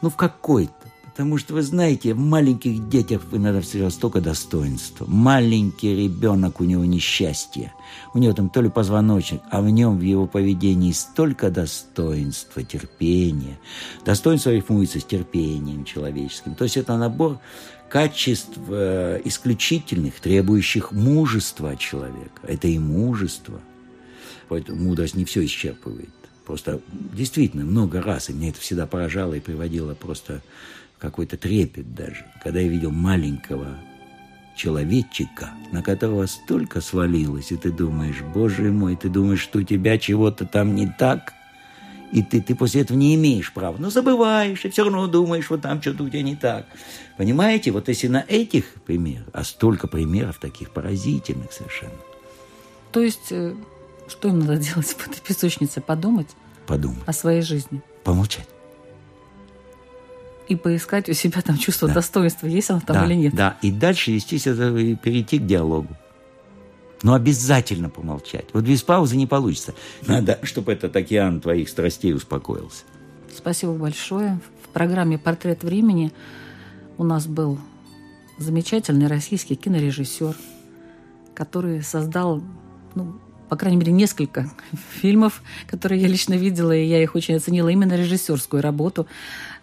Ну, 0.02 0.10
в 0.10 0.16
какой-то. 0.16 0.74
Потому 1.14 1.38
что, 1.38 1.54
вы 1.54 1.62
знаете, 1.62 2.16
в 2.16 2.18
маленьких 2.18 2.90
детях 2.90 3.22
иногда 3.32 3.62
встречалось 3.62 3.94
столько 3.94 4.20
достоинства. 4.20 5.06
Маленький 5.08 5.96
ребенок, 5.96 6.60
у 6.60 6.64
него 6.64 6.84
несчастье. 6.86 7.72
У 8.16 8.18
него 8.18 8.34
там 8.34 8.50
то 8.50 8.62
ли 8.62 8.70
позвоночник, 8.70 9.42
а 9.52 9.62
в 9.62 9.70
нем, 9.70 10.00
в 10.00 10.02
его 10.02 10.26
поведении 10.26 10.92
столько 10.92 11.52
достоинства, 11.52 12.64
терпения. 12.64 13.60
Достоинство 14.04 14.50
рифмуется 14.50 15.00
с 15.00 15.04
терпением 15.04 15.86
человеческим. 15.86 16.56
То 16.56 16.64
есть 16.64 16.78
это 16.78 16.98
набор 16.98 17.38
качеств 17.90 18.58
э, 18.70 19.22
исключительных, 19.24 20.20
требующих 20.20 20.92
мужества 20.92 21.76
человека. 21.78 22.42
Это 22.42 22.68
и 22.68 22.80
мужество. 22.80 23.60
Поэтому 24.50 24.82
мудрость 24.82 25.14
не 25.14 25.26
все 25.26 25.46
исчерпывает. 25.46 26.10
Просто 26.44 26.82
действительно 26.92 27.66
много 27.66 28.02
раз, 28.02 28.30
и 28.30 28.34
меня 28.34 28.50
это 28.50 28.60
всегда 28.60 28.88
поражало 28.88 29.36
и 29.36 29.40
приводило 29.40 29.94
просто 29.94 30.42
какой-то 31.04 31.36
трепет 31.36 31.94
даже, 31.94 32.26
когда 32.42 32.62
я 32.62 32.70
видел 32.70 32.90
маленького 32.90 33.76
человечика, 34.56 35.50
на 35.74 35.84
которого 35.84 36.26
столько 36.28 36.80
свалилось, 36.80 37.52
и 37.52 37.58
ты 37.58 37.74
думаешь, 37.74 38.22
боже 38.34 38.72
мой, 38.72 38.96
ты 38.96 39.10
думаешь, 39.10 39.42
что 39.42 39.60
у 39.60 39.64
тебя 39.64 39.98
чего-то 39.98 40.46
там 40.46 40.76
не 40.76 40.88
так, 40.88 41.34
и 42.14 42.24
ты, 42.24 42.42
ты 42.42 42.56
после 42.56 42.82
этого 42.84 42.98
не 42.98 43.16
имеешь 43.16 43.52
права. 43.52 43.76
Но 43.80 43.90
забываешь, 43.90 44.64
и 44.64 44.70
все 44.70 44.86
равно 44.86 45.08
думаешь, 45.08 45.50
вот 45.50 45.62
там 45.64 45.82
что-то 45.82 46.04
у 46.04 46.10
тебя 46.10 46.22
не 46.22 46.38
так. 46.38 46.68
Понимаете, 47.18 47.72
вот 47.72 47.90
если 47.90 48.08
на 48.08 48.24
этих 48.26 48.64
примерах, 48.86 49.28
а 49.34 49.44
столько 49.44 49.88
примеров 49.88 50.40
таких 50.40 50.72
поразительных 50.72 51.52
совершенно, 51.52 52.00
То 52.94 53.02
есть, 53.02 53.32
э, 53.32 53.56
что 54.08 54.30
им 54.30 54.40
надо 54.40 54.56
делать 54.56 54.88
в 54.88 55.06
этой 55.06 55.20
песочнице? 55.20 55.82
Подумать 55.82 56.30
подумай, 56.66 57.02
о 57.06 57.12
своей 57.12 57.42
жизни. 57.42 57.82
помолчать. 58.06 58.48
И 60.48 60.56
поискать 60.56 61.10
у 61.10 61.14
себя 61.14 61.42
там 61.42 61.58
чувство 61.58 61.88
Да. 61.88 61.96
достоинства, 61.96 62.48
есть 62.48 62.70
оно 62.70 62.82
там 62.82 62.98
да, 62.98 63.06
или 63.06 63.14
нет. 63.14 63.34
Да, 63.36 63.58
и 63.62 63.72
дальше, 63.72 64.12
естественно, 64.12 64.78
и 64.78 64.96
перейти 64.96 65.40
к 65.40 65.46
диалогу. 65.46 65.90
Но 67.02 67.14
обязательно 67.14 67.90
помолчать. 67.90 68.46
Вот 68.54 68.64
без 68.64 68.82
паузы 68.84 69.16
не 69.18 69.28
получится. 69.28 69.74
Надо, 70.08 70.40
чтобы 70.44 70.72
этот 70.72 70.96
океан 70.96 71.42
твоих 71.42 71.70
страстей 71.70 72.14
успокоился. 72.14 72.84
Спасибо 73.36 73.74
большое. 73.74 74.40
В 74.64 74.70
программе 74.70 75.18
«Портрет 75.18 75.64
времени» 75.64 76.12
у 76.98 77.04
нас 77.04 77.28
был 77.28 77.58
замечательный 78.38 79.08
российский 79.08 79.56
кинорежиссер, 79.56 80.36
который 81.34 81.82
создал, 81.84 82.42
ну, 82.96 83.16
по 83.54 83.58
крайней 83.58 83.78
мере, 83.78 83.92
несколько 83.92 84.50
фильмов, 85.00 85.44
которые 85.68 86.02
я 86.02 86.08
лично 86.08 86.34
видела, 86.34 86.72
и 86.76 86.88
я 86.88 87.04
их 87.04 87.14
очень 87.14 87.36
оценила, 87.36 87.70
именно 87.70 87.94
режиссерскую 87.94 88.64
работу, 88.64 89.06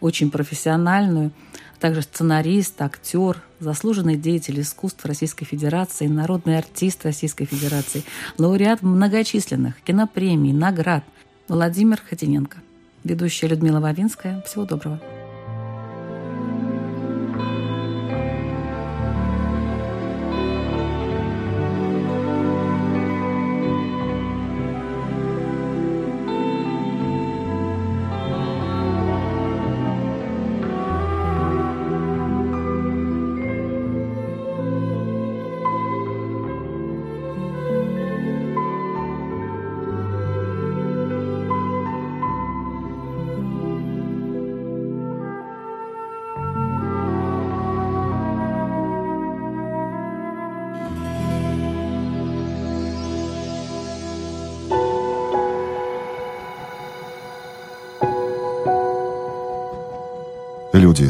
очень 0.01 0.31
профессиональную. 0.31 1.33
Также 1.81 2.03
сценарист, 2.03 2.81
актер, 2.83 3.43
заслуженный 3.59 4.15
деятель 4.15 4.61
искусств 4.61 5.05
Российской 5.05 5.45
Федерации, 5.45 6.07
народный 6.07 6.57
артист 6.57 7.05
Российской 7.05 7.47
Федерации, 7.47 8.05
лауреат 8.39 8.83
многочисленных 8.83 9.81
кинопремий, 9.83 10.53
наград 10.53 11.03
Владимир 11.49 12.01
Хотиненко. 12.01 12.59
Ведущая 13.03 13.49
Людмила 13.49 13.81
Вавинская. 13.81 14.41
Всего 14.43 14.67
доброго. 14.67 15.01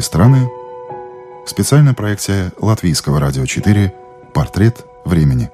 И 0.01 0.03
страны. 0.03 0.49
Специальная 1.45 1.93
проекция 1.93 2.53
Латвийского 2.57 3.19
радио 3.19 3.45
4 3.45 3.93
«Портрет 4.33 4.83
времени». 5.05 5.51